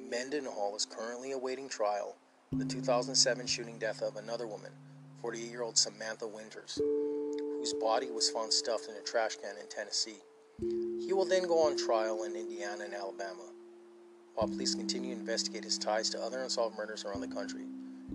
Mendenhall 0.08 0.76
is 0.76 0.86
currently 0.86 1.32
awaiting 1.32 1.68
trial 1.68 2.16
the 2.52 2.64
2007 2.64 3.48
shooting 3.48 3.80
death 3.80 4.04
of 4.04 4.18
another 4.18 4.46
woman, 4.46 4.72
48 5.24 5.50
year 5.50 5.64
old 5.64 5.76
Samantha 5.76 6.28
Winters, 6.28 6.80
whose 6.80 7.74
body 7.74 8.12
was 8.12 8.30
found 8.30 8.54
stuffed 8.54 8.88
in 8.88 8.96
a 8.98 9.02
trash 9.02 9.36
can 9.38 9.56
in 9.60 9.68
Tennessee. 9.68 10.22
He 10.60 11.12
will 11.12 11.26
then 11.26 11.48
go 11.48 11.66
on 11.66 11.76
trial 11.76 12.24
in 12.24 12.36
Indiana 12.36 12.84
and 12.84 12.94
Alabama, 12.94 13.50
while 14.36 14.48
police 14.48 14.76
continue 14.76 15.16
to 15.16 15.20
investigate 15.20 15.64
his 15.64 15.80
ties 15.80 16.12
to 16.12 16.22
other 16.22 16.44
unsolved 16.44 16.78
murders 16.78 17.04
around 17.04 17.22
the 17.22 17.36
country, 17.36 17.66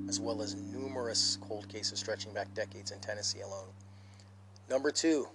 as 0.09 0.21
well 0.21 0.43
as 0.43 0.55
numerous 0.55 1.39
cold 1.41 1.69
cases 1.69 1.99
stretching 1.99 2.33
back 2.33 2.53
decades 2.55 2.91
in 2.91 3.01
Tennessee 3.01 3.41
alone. 3.41 3.69
Number 4.69 4.91
two, 4.91 5.29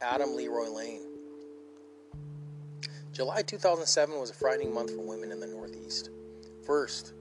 Adam 0.00 0.34
Leroy 0.36 0.68
Lane. 0.68 1.02
July 3.12 3.42
2007 3.42 4.18
was 4.18 4.30
a 4.30 4.34
frightening 4.34 4.72
month 4.72 4.90
for 4.90 5.02
women 5.02 5.32
in 5.32 5.40
the 5.40 5.46
Northeast. 5.46 6.10
First, 6.64 7.12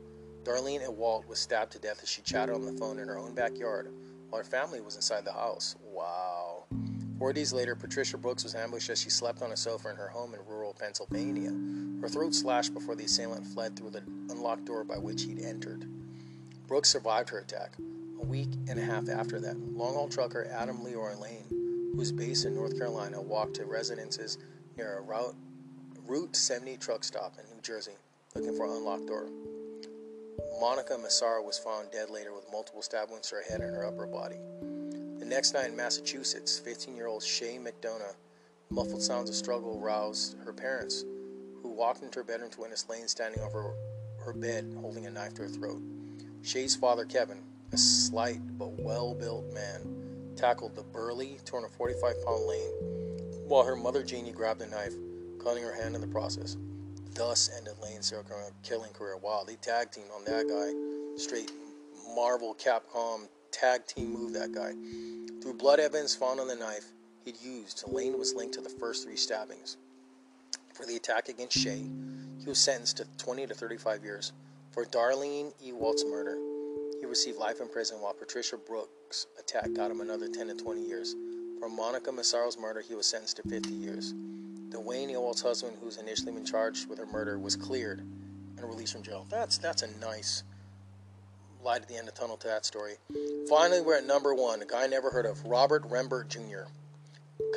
Darlene 0.43 0.82
Ewald 0.82 1.27
was 1.27 1.39
stabbed 1.39 1.71
to 1.73 1.80
death 1.80 1.99
as 2.01 2.10
she 2.10 2.21
chatted 2.21 2.56
on 2.56 2.65
the 2.65 2.73
phone 2.73 2.97
in 2.97 3.08
her 3.08 3.17
own 3.17 3.36
backyard 3.36 3.91
while 4.30 4.41
her 4.41 4.49
family 4.49 4.82
was 4.82 4.95
inside 4.95 5.25
the 5.25 5.34
house. 5.34 5.75
Wow. 5.84 6.63
Four 7.19 7.34
days 7.34 7.54
later, 7.54 7.75
Patricia 7.75 8.17
Brooks 8.17 8.43
was 8.43 8.56
ambushed 8.56 8.89
as 8.89 8.99
she 8.99 9.10
slept 9.12 9.43
on 9.43 9.51
a 9.51 9.58
sofa 9.58 9.89
in 9.89 9.95
her 9.95 10.08
home 10.08 10.34
in 10.34 10.39
rural 10.47 10.73
Pennsylvania. 10.73 11.51
Her 12.01 12.10
throat 12.10 12.34
slashed 12.34 12.73
before 12.73 12.95
the 12.95 13.04
assailant 13.04 13.45
fled 13.45 13.75
through 13.75 13.91
the 13.91 14.04
unlocked 14.30 14.65
door 14.65 14.84
by 14.84 14.97
which 14.97 15.23
he'd 15.23 15.41
entered. 15.41 15.86
Brooks 16.71 16.88
survived 16.88 17.27
her 17.31 17.39
attack. 17.39 17.75
A 18.21 18.25
week 18.25 18.47
and 18.69 18.79
a 18.79 18.81
half 18.81 19.10
after 19.10 19.41
that, 19.41 19.57
long 19.75 19.93
haul 19.93 20.07
trucker 20.07 20.47
Adam 20.49 20.86
Leroy 20.86 21.17
Lane, 21.17 21.43
who 21.49 21.97
was 21.97 22.13
based 22.13 22.45
in 22.45 22.55
North 22.55 22.77
Carolina, 22.77 23.21
walked 23.21 23.55
to 23.55 23.65
residences 23.65 24.38
near 24.77 24.99
a 24.99 25.01
route 25.01 25.36
Route 26.07 26.34
70 26.34 26.77
truck 26.77 27.03
stop 27.03 27.34
in 27.38 27.53
New 27.53 27.62
Jersey 27.62 27.91
looking 28.36 28.55
for 28.55 28.67
an 28.67 28.71
unlocked 28.71 29.05
door. 29.05 29.27
Monica 30.62 30.97
Massaro 30.97 31.43
was 31.43 31.60
found 31.60 31.91
dead 31.91 32.10
later 32.10 32.34
with 32.34 32.45
multiple 32.53 32.81
stab 32.81 33.10
wounds 33.10 33.27
to 33.31 33.36
her 33.36 33.41
head 33.41 33.60
and 33.60 33.75
her 33.75 33.86
upper 33.86 34.07
body. 34.07 34.38
The 35.19 35.25
next 35.25 35.53
night 35.53 35.71
in 35.71 35.75
Massachusetts, 35.75 36.57
15 36.57 36.95
year 36.95 37.07
old 37.07 37.21
Shea 37.21 37.60
McDonough, 37.60 38.15
muffled 38.69 39.01
sounds 39.01 39.29
of 39.29 39.36
struggle 39.36 39.77
roused 39.77 40.38
her 40.45 40.53
parents, 40.53 41.03
who 41.62 41.67
walked 41.67 42.01
into 42.01 42.19
her 42.19 42.23
bedroom 42.23 42.49
to 42.51 42.62
witness 42.62 42.88
Lane 42.88 43.10
standing 43.10 43.41
over 43.41 43.73
her 44.23 44.31
bed 44.31 44.73
holding 44.79 45.05
a 45.05 45.12
knife 45.12 45.34
to 45.34 45.41
her 45.41 45.49
throat. 45.49 45.81
Shea's 46.43 46.75
father, 46.75 47.06
Kevin, 47.06 47.39
a 47.71 47.77
slight 47.77 48.39
but 48.58 48.80
well 48.80 49.13
built 49.13 49.54
man, 49.54 50.34
tackled 50.36 50.75
the 50.75 50.84
burly 50.84 51.38
245 51.45 52.25
pound 52.25 52.45
Lane, 52.45 52.73
while 53.47 53.63
her 53.63 53.75
mother, 53.75 54.04
Janie, 54.04 54.32
grabbed 54.32 54.62
a 54.62 54.67
knife 54.67 54.93
cutting 55.43 55.63
her 55.63 55.73
hand 55.73 55.95
in 55.95 56.01
the 56.01 56.08
process. 56.08 56.58
Thus 57.13 57.49
ended 57.56 57.73
Lane's 57.82 58.13
killing 58.63 58.91
career. 58.93 59.17
Wow, 59.17 59.43
they 59.45 59.56
tag 59.56 59.91
team 59.91 60.06
on 60.15 60.23
that 60.25 60.47
guy. 60.47 61.21
Straight 61.21 61.51
Marvel 62.15 62.56
Capcom 62.56 63.27
tag 63.51 63.86
team 63.86 64.12
move, 64.12 64.34
that 64.34 64.51
guy. 64.54 64.71
Through 65.41 65.56
blood 65.56 65.80
evidence 65.80 66.15
found 66.15 66.39
on 66.39 66.47
the 66.47 66.56
knife 66.56 66.86
he'd 67.25 67.39
used, 67.41 67.84
Lane 67.88 68.17
was 68.17 68.34
linked 68.34 68.56
to 68.56 68.62
the 68.62 68.69
first 68.69 69.04
three 69.04 69.15
stabbings. 69.15 69.77
For 70.73 70.86
the 70.86 70.95
attack 70.95 71.30
against 71.30 71.58
Shea, 71.58 71.86
he 72.39 72.45
was 72.45 72.60
sentenced 72.60 72.97
to 72.97 73.06
20 73.17 73.47
to 73.47 73.54
35 73.54 74.04
years. 74.04 74.34
For 74.71 74.86
Darlene 74.86 75.51
Ewald's 75.62 76.05
murder, 76.05 76.38
he 77.01 77.05
received 77.05 77.38
life 77.38 77.60
in 77.60 77.67
prison 77.67 77.97
while 77.99 78.13
Patricia 78.13 78.55
Brooks' 78.55 79.27
attack 79.38 79.73
got 79.73 79.91
him 79.91 79.99
another 79.99 80.29
10 80.29 80.47
to 80.47 80.53
20 80.53 80.81
years. 80.81 81.13
For 81.60 81.67
Monica 81.67 82.10
Massaro's 82.10 82.57
murder, 82.57 82.79
he 82.79 82.95
was 82.95 83.05
sentenced 83.05 83.36
to 83.38 83.43
50 83.49 83.69
years. 83.69 84.13
Dwayne 84.69 85.12
Ewald's 85.12 85.41
husband, 85.41 85.75
who's 85.81 85.97
initially 85.97 86.31
been 86.31 86.45
charged 86.45 86.88
with 86.88 86.99
her 86.99 87.05
murder, 87.05 87.38
was 87.38 87.57
cleared 87.57 87.99
and 87.99 88.63
released 88.63 88.93
from 88.93 89.03
jail. 89.03 89.25
That's 89.29 89.57
that's 89.57 89.81
a 89.81 89.99
nice 89.99 90.43
light 91.62 91.81
at 91.81 91.89
the 91.89 91.97
end 91.97 92.07
of 92.07 92.15
the 92.15 92.21
tunnel 92.21 92.38
to 92.38 92.47
that 92.47 92.65
story. 92.65 92.93
Finally, 93.49 93.81
we're 93.81 93.97
at 93.97 94.07
number 94.07 94.34
one. 94.34 94.62
A 94.62 94.65
guy 94.65 94.86
I 94.86 94.88
never 94.88 95.10
heard 95.10 95.25
of, 95.25 95.43
Robert 95.45 95.84
Rembert 95.89 96.29
Jr. 96.29 96.71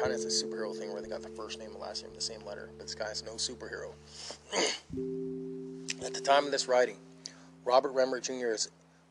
Kind 0.02 0.12
of 0.12 0.20
a 0.20 0.24
superhero 0.24 0.76
thing 0.76 0.92
where 0.92 1.00
they 1.00 1.08
got 1.08 1.22
the 1.22 1.28
first 1.28 1.60
name 1.60 1.70
and 1.70 1.78
last 1.78 2.02
name 2.02 2.12
the 2.12 2.20
same 2.20 2.44
letter, 2.44 2.70
but 2.76 2.86
this 2.86 2.96
guy's 2.96 3.22
no 3.22 3.34
superhero. 3.34 3.92
the 6.24 6.30
time 6.30 6.46
of 6.46 6.52
this 6.52 6.68
writing, 6.68 6.96
Robert 7.66 7.94
Rembert 7.94 8.22
Jr. 8.22 8.54
is 8.54 8.70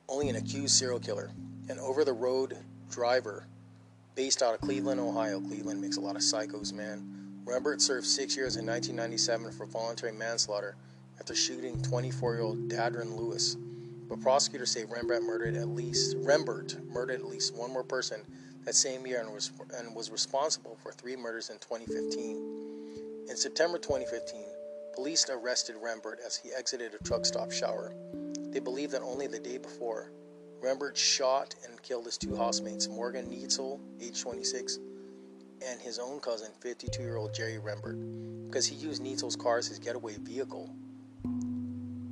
only 0.10 0.30
an 0.30 0.36
accused 0.36 0.74
serial 0.74 1.00
killer, 1.00 1.30
an 1.70 1.78
over-the-road 1.78 2.58
driver 2.90 3.46
based 4.16 4.42
out 4.42 4.56
of 4.56 4.62
Cleveland, 4.62 5.00
Ohio. 5.00 5.40
Cleveland 5.40 5.80
makes 5.80 5.98
a 5.98 6.02
lot 6.02 6.16
of 6.16 6.24
psychos, 6.24 6.74
man. 6.74 7.08
Rembert 7.46 7.82
served 7.82 8.08
six 8.08 8.36
years 8.36 8.56
in 8.56 8.66
1997 8.66 9.52
for 9.52 9.68
voluntary 9.68 10.12
manslaughter 10.12 10.76
after 11.20 11.36
shooting 11.36 11.78
24-year-old 11.84 12.68
Dadron 12.68 13.16
Lewis. 13.16 13.58
But 14.10 14.20
prosecutors 14.20 14.72
say 14.72 14.86
Rembert 14.86 15.22
murdered 15.22 15.56
at 15.56 15.68
least 15.68 16.18
Rembert 16.18 16.84
murdered 16.88 17.22
at 17.22 17.26
least 17.26 17.56
one 17.56 17.72
more 17.72 17.84
person 17.84 18.22
that 18.66 18.74
same 18.74 19.06
year 19.06 19.22
and 19.22 19.32
was 19.32 19.52
and 19.78 19.96
was 19.96 20.10
responsible 20.10 20.78
for 20.82 20.92
three 20.92 21.16
murders 21.16 21.52
in 21.52 21.58
2015. 21.60 23.28
In 23.30 23.38
September 23.38 23.78
2015, 23.78 24.42
police 24.94 25.28
arrested 25.30 25.76
Rembert 25.76 26.18
as 26.26 26.36
he 26.36 26.52
exited 26.54 26.94
a 26.94 27.04
truck 27.04 27.26
stop 27.26 27.52
shower. 27.52 27.94
They 28.52 28.60
believe 28.60 28.92
that 28.92 29.02
only 29.02 29.28
the 29.28 29.40
day 29.40 29.58
before, 29.58 30.12
Rembert 30.62 30.96
shot 30.96 31.56
and 31.68 31.82
killed 31.82 32.06
his 32.06 32.18
two 32.18 32.36
housemates, 32.36 32.88
Morgan 32.88 33.26
Neitzel, 33.26 33.80
age 34.02 34.22
26, 34.22 34.80
and 35.68 35.82
his 35.82 36.00
own 36.00 36.20
cousin, 36.20 36.52
52 36.62 37.02
year 37.02 37.18
old 37.18 37.34
Jerry 37.34 37.58
Rembert, 37.58 38.48
because 38.48 38.66
he 38.66 38.76
used 38.76 39.02
Neitzel's 39.04 39.36
car 39.36 39.58
as 39.58 39.68
his 39.68 39.80
getaway 39.80 40.16
vehicle. 40.20 40.70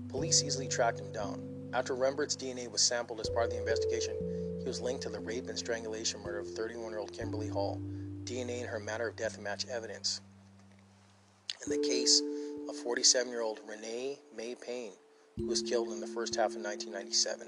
Police 0.10 0.44
easily 0.44 0.68
tracked 0.68 1.00
him 1.00 1.12
down. 1.12 1.70
After 1.74 1.94
Rembert's 1.94 2.36
DNA 2.36 2.70
was 2.70 2.82
sampled 2.82 3.22
as 3.22 3.30
part 3.30 3.46
of 3.46 3.52
the 3.52 3.60
investigation, 3.60 4.16
he 4.60 4.66
was 4.66 4.82
linked 4.82 5.04
to 5.04 5.10
the 5.10 5.20
rape 5.20 5.48
and 5.48 5.58
strangulation 5.58 6.22
murder 6.22 6.40
of 6.40 6.54
31 6.54 6.90
year 6.90 7.00
old 7.00 7.14
Kimberly 7.14 7.48
Hall. 7.48 7.80
DNA 8.26 8.60
and 8.60 8.70
her 8.70 8.80
matter 8.80 9.08
of 9.08 9.16
death 9.16 9.40
match 9.40 9.66
evidence. 9.68 10.22
In 11.66 11.72
the 11.72 11.88
case 11.88 12.22
of 12.72 12.78
47 12.78 13.30
year 13.30 13.42
old 13.42 13.60
Renee 13.68 14.18
May 14.36 14.56
Payne, 14.56 14.94
who 15.36 15.48
was 15.48 15.62
killed 15.62 15.90
in 15.90 16.00
the 16.00 16.08
first 16.08 16.36
half 16.36 16.52
of 16.52 16.64
1997. 16.64 17.48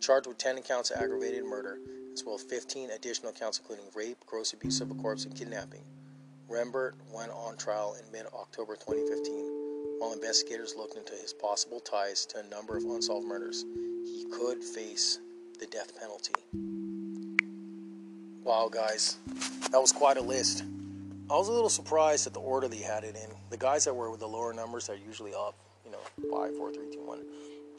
Charged 0.00 0.26
with 0.26 0.38
10 0.38 0.62
counts 0.62 0.90
of 0.90 1.02
aggravated 1.02 1.44
murder 1.44 1.78
as 2.14 2.24
well 2.24 2.36
as 2.36 2.42
15 2.42 2.90
additional 2.90 3.32
counts 3.32 3.58
including 3.58 3.84
rape, 3.94 4.16
gross 4.24 4.54
abuse 4.54 4.80
of 4.80 4.90
a 4.90 4.94
corpse, 4.94 5.26
and 5.26 5.36
kidnapping. 5.36 5.84
Rembert 6.48 6.94
went 7.14 7.30
on 7.32 7.58
trial 7.58 7.94
in 8.00 8.10
mid 8.10 8.26
October 8.32 8.76
2015 8.76 9.98
while 9.98 10.14
investigators 10.14 10.74
looked 10.74 10.96
into 10.96 11.12
his 11.12 11.34
possible 11.34 11.78
ties 11.78 12.24
to 12.24 12.38
a 12.38 12.50
number 12.50 12.78
of 12.78 12.84
unsolved 12.84 13.26
murders. 13.26 13.66
He 14.06 14.24
could 14.32 14.64
face 14.64 15.18
the 15.58 15.66
death 15.66 15.92
penalty. 16.00 16.32
Wow, 18.42 18.70
guys, 18.72 19.18
that 19.70 19.80
was 19.80 19.92
quite 19.92 20.16
a 20.16 20.22
list. 20.22 20.64
I 21.30 21.34
was 21.34 21.46
a 21.46 21.52
little 21.52 21.68
surprised 21.68 22.26
at 22.26 22.34
the 22.34 22.40
order 22.40 22.66
they 22.66 22.78
had 22.78 23.04
it 23.04 23.14
in. 23.14 23.30
The 23.50 23.56
guys 23.56 23.84
that 23.84 23.94
were 23.94 24.10
with 24.10 24.18
the 24.18 24.26
lower 24.26 24.52
numbers 24.52 24.90
are 24.90 24.96
usually 24.96 25.32
up, 25.32 25.54
you 25.84 25.92
know, 25.92 26.00
5, 26.28 26.56
4, 26.56 26.72
3, 26.72 26.90
2, 26.92 27.00
1. 27.04 27.24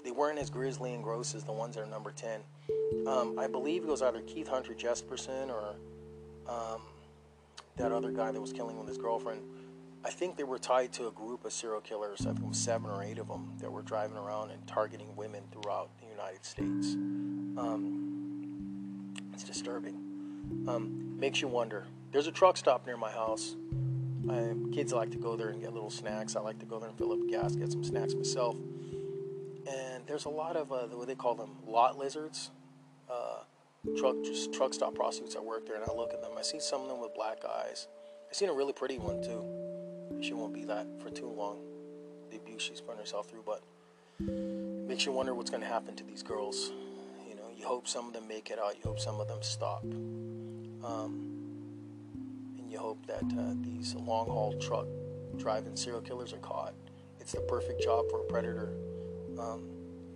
They 0.05 0.11
weren't 0.11 0.39
as 0.39 0.49
grisly 0.49 0.93
and 0.93 1.03
gross 1.03 1.35
as 1.35 1.43
the 1.43 1.51
ones 1.51 1.75
that 1.75 1.81
are 1.81 1.87
number 1.87 2.11
10. 2.11 2.39
Um, 3.05 3.37
I 3.37 3.47
believe 3.47 3.83
it 3.83 3.89
was 3.89 4.01
either 4.01 4.21
Keith 4.21 4.47
Hunter 4.47 4.73
Jesperson 4.73 5.49
or 5.49 5.75
um, 6.47 6.81
that 7.75 7.91
other 7.91 8.11
guy 8.11 8.31
that 8.31 8.39
was 8.39 8.53
killing 8.53 8.79
with 8.79 8.87
his 8.87 8.97
girlfriend. 8.97 9.41
I 10.05 10.11
think 10.11 10.37
they 10.37 10.45
were 10.45 10.57
tied 10.57 10.93
to 10.93 11.07
a 11.07 11.11
group 11.11 11.43
of 11.43 11.51
serial 11.51 11.81
killers. 11.81 12.21
I 12.21 12.31
think 12.31 12.39
it 12.39 12.47
was 12.47 12.57
seven 12.57 12.89
or 12.89 13.03
eight 13.03 13.19
of 13.19 13.27
them 13.27 13.51
that 13.59 13.69
were 13.69 13.81
driving 13.81 14.15
around 14.15 14.51
and 14.51 14.65
targeting 14.65 15.13
women 15.17 15.43
throughout 15.51 15.89
the 15.99 16.07
United 16.07 16.45
States. 16.45 16.95
Um, 17.57 19.13
it's 19.33 19.43
disturbing. 19.43 19.95
Um, 20.69 21.19
makes 21.19 21.41
you 21.41 21.49
wonder. 21.49 21.85
There's 22.11 22.27
a 22.27 22.31
truck 22.31 22.57
stop 22.57 22.85
near 22.85 22.97
my 22.97 23.11
house. 23.11 23.55
I, 24.29 24.53
kids 24.73 24.93
like 24.93 25.11
to 25.11 25.17
go 25.17 25.35
there 25.35 25.49
and 25.49 25.61
get 25.61 25.73
little 25.73 25.89
snacks. 25.89 26.35
I 26.35 26.41
like 26.41 26.59
to 26.59 26.65
go 26.65 26.79
there 26.79 26.89
and 26.89 26.97
fill 26.97 27.13
up 27.13 27.19
gas, 27.29 27.55
get 27.55 27.71
some 27.71 27.83
snacks 27.83 28.13
myself. 28.13 28.55
And 28.55 30.05
there's 30.07 30.25
a 30.25 30.29
lot 30.29 30.55
of 30.55 30.71
uh, 30.71 30.87
what 30.87 31.07
they 31.07 31.15
call 31.15 31.35
them 31.35 31.51
lot 31.65 31.97
lizards. 31.97 32.51
Uh, 33.09 33.43
truck 33.97 34.15
just 34.23 34.53
truck 34.53 34.73
stop 34.73 34.93
prostitutes 34.93 35.35
that 35.35 35.43
work 35.43 35.65
there, 35.65 35.75
and 35.75 35.85
I 35.89 35.93
look 35.93 36.13
at 36.13 36.21
them. 36.21 36.31
I 36.37 36.41
see 36.41 36.59
some 36.59 36.81
of 36.81 36.89
them 36.89 36.99
with 36.99 37.13
black 37.15 37.39
eyes. 37.45 37.87
I 38.29 38.33
seen 38.33 38.49
a 38.49 38.53
really 38.53 38.73
pretty 38.73 38.97
one 38.97 39.23
too. 39.23 40.21
She 40.21 40.33
won't 40.33 40.53
be 40.53 40.65
that 40.65 40.87
for 41.01 41.09
too 41.09 41.29
long. 41.29 41.59
The 42.29 42.37
abuse 42.37 42.61
she's 42.61 42.81
putting 42.81 42.99
herself 42.99 43.29
through, 43.29 43.43
but 43.45 43.63
makes 44.19 45.05
you 45.05 45.13
wonder 45.13 45.33
what's 45.33 45.49
going 45.49 45.61
to 45.61 45.67
happen 45.67 45.95
to 45.95 46.03
these 46.03 46.23
girls. 46.23 46.71
You 47.27 47.35
know, 47.35 47.49
you 47.55 47.65
hope 47.65 47.87
some 47.87 48.07
of 48.07 48.13
them 48.13 48.27
make 48.27 48.49
it 48.49 48.59
out. 48.59 48.75
You 48.75 48.83
hope 48.83 48.99
some 48.99 49.19
of 49.19 49.27
them 49.27 49.41
stop. 49.41 49.83
Um, 50.83 51.30
you 52.71 52.79
hope 52.79 53.05
that 53.05 53.23
uh, 53.37 53.53
these 53.61 53.95
long 53.95 54.27
haul 54.27 54.53
truck 54.53 54.87
driving 55.37 55.75
serial 55.75 56.01
killers 56.01 56.31
are 56.31 56.37
caught. 56.37 56.73
It's 57.19 57.33
the 57.33 57.41
perfect 57.41 57.81
job 57.81 58.05
for 58.09 58.21
a 58.21 58.23
predator. 58.23 58.73
Um, 59.37 59.69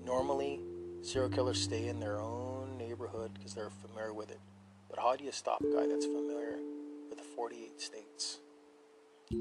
normally, 0.05 0.61
serial 1.01 1.29
killers 1.29 1.61
stay 1.61 1.87
in 1.87 1.99
their 1.99 2.19
own 2.21 2.77
neighborhood 2.77 3.31
because 3.33 3.53
they're 3.53 3.69
familiar 3.69 4.13
with 4.13 4.31
it. 4.31 4.39
But 4.89 4.99
how 4.99 5.15
do 5.15 5.25
you 5.25 5.31
stop 5.31 5.61
a 5.61 5.65
guy 5.65 5.85
that's 5.87 6.05
familiar 6.05 6.57
with 7.09 7.17
the 7.17 7.23
48 7.23 7.81
states? 7.81 8.39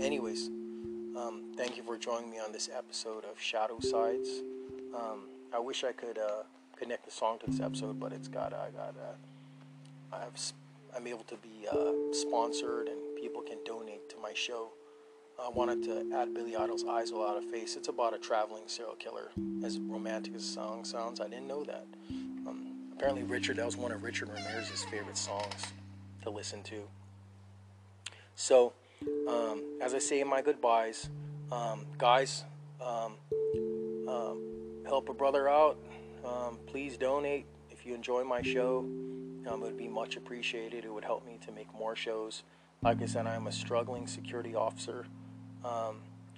Anyways, 0.01 0.49
um, 1.17 1.53
thank 1.57 1.77
you 1.77 1.85
for 1.85 1.97
joining 1.97 2.31
me 2.31 2.39
on 2.41 2.51
this 2.51 2.69
episode 2.77 3.25
of 3.25 3.41
Shadow 3.41 3.79
Sides. 3.79 4.29
Um, 4.95 5.29
I 5.55 5.61
wish 5.61 5.85
I 5.85 5.93
could 5.93 6.19
uh, 6.19 6.43
connect 6.77 7.05
the 7.05 7.13
song 7.13 7.39
to 7.45 7.51
this 7.51 7.61
episode, 7.61 8.01
but 8.01 8.13
it's 8.13 8.27
got 8.29 8.53
I 8.53 8.71
got 8.71 8.95
uh, 8.99 10.17
I've 10.17 10.53
I'm 10.97 11.07
able 11.07 11.25
to 11.25 11.37
be 11.37 11.67
uh, 11.71 11.93
sponsored 12.13 12.89
and 12.89 13.04
people 13.25 13.41
can 13.41 13.57
donate 13.65 14.07
to 14.11 14.17
my 14.19 14.35
show. 14.35 14.69
I 15.43 15.49
wanted 15.49 15.83
to 15.85 16.15
add 16.15 16.35
Billy 16.35 16.57
Idol's 16.57 16.85
Eyes 16.85 17.11
Without 17.11 17.39
a 17.39 17.41
Face. 17.41 17.75
It's 17.75 17.89
about 17.89 18.13
a 18.13 18.19
traveling 18.19 18.65
serial 18.67 18.97
killer. 18.97 19.31
As 19.65 19.79
romantic 19.79 20.35
as 20.35 20.43
the 20.43 20.53
song 20.53 20.85
sounds, 20.85 21.23
I 21.23 21.29
didn't 21.29 21.47
know 21.47 21.65
that. 21.65 21.87
Um, 22.47 22.91
apparently, 22.95 23.23
Richard, 23.23 23.57
that 23.57 23.65
was 23.65 23.79
one 23.79 23.93
of 23.93 24.03
Richard 24.03 24.29
Ramirez's 24.29 24.85
favorite 24.85 25.17
songs 25.17 25.73
to 26.21 26.29
listen 26.29 26.63
to. 26.65 26.83
So, 28.37 28.75
um, 29.27 29.63
as 29.81 29.95
I 29.95 30.01
say 30.01 30.21
in 30.21 30.29
my 30.29 30.43
goodbyes, 30.43 31.09
um, 31.51 31.87
guys, 31.97 32.45
um, 32.83 33.15
um, 34.07 34.43
help 34.87 35.09
a 35.09 35.15
brother 35.15 35.49
out. 35.49 35.79
Um, 36.27 36.59
please 36.67 36.99
donate 36.99 37.47
if 37.71 37.87
you 37.87 37.95
enjoy 37.95 38.23
my 38.23 38.43
show. 38.43 38.87
It 39.47 39.59
would 39.59 39.79
be 39.79 39.89
much 39.89 40.17
appreciated. 40.17 40.85
It 40.85 40.93
would 40.93 41.05
help 41.05 41.25
me 41.25 41.39
to 41.47 41.53
make 41.53 41.73
more 41.73 41.97
shows. 41.97 42.43
Like 42.85 43.01
I 43.01 43.07
said, 43.07 43.27
I'm 43.27 43.47
a 43.47 43.53
struggling 43.53 44.07
security 44.07 44.55
officer 44.55 45.07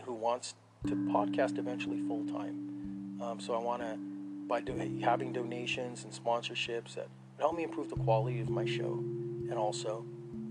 who 0.05 0.15
wants 0.15 0.55
to 0.87 0.95
podcast 0.95 1.59
eventually 1.59 2.01
full 2.07 2.25
time. 2.27 3.19
so 3.41 3.53
I 3.55 3.59
want 3.59 3.83
to, 3.83 3.99
by 4.47 4.61
do, 4.61 4.73
having 5.03 5.33
donations 5.33 6.05
and 6.05 6.13
sponsorships, 6.13 6.95
that 6.95 7.09
help 7.41 7.57
me 7.57 7.65
improve 7.65 7.91
the 7.91 7.97
quality 7.97 8.41
of 8.41 8.49
my 8.49 8.65
show 8.65 8.93
and 9.51 9.55
also 9.55 10.05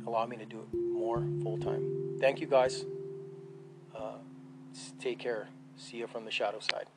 allow 0.06 0.26
me 0.26 0.36
to 0.36 0.46
do 0.46 0.60
it 0.60 0.78
more 0.78 1.24
full 1.42 1.58
time. 1.58 2.18
Thank 2.20 2.42
you 2.42 2.48
guys. 2.48 2.84
Uh, 3.96 4.18
take 5.00 5.20
care. 5.20 5.48
See 5.78 5.98
you 5.98 6.08
from 6.08 6.26
the 6.26 6.32
shadow 6.32 6.60
side. 6.60 6.88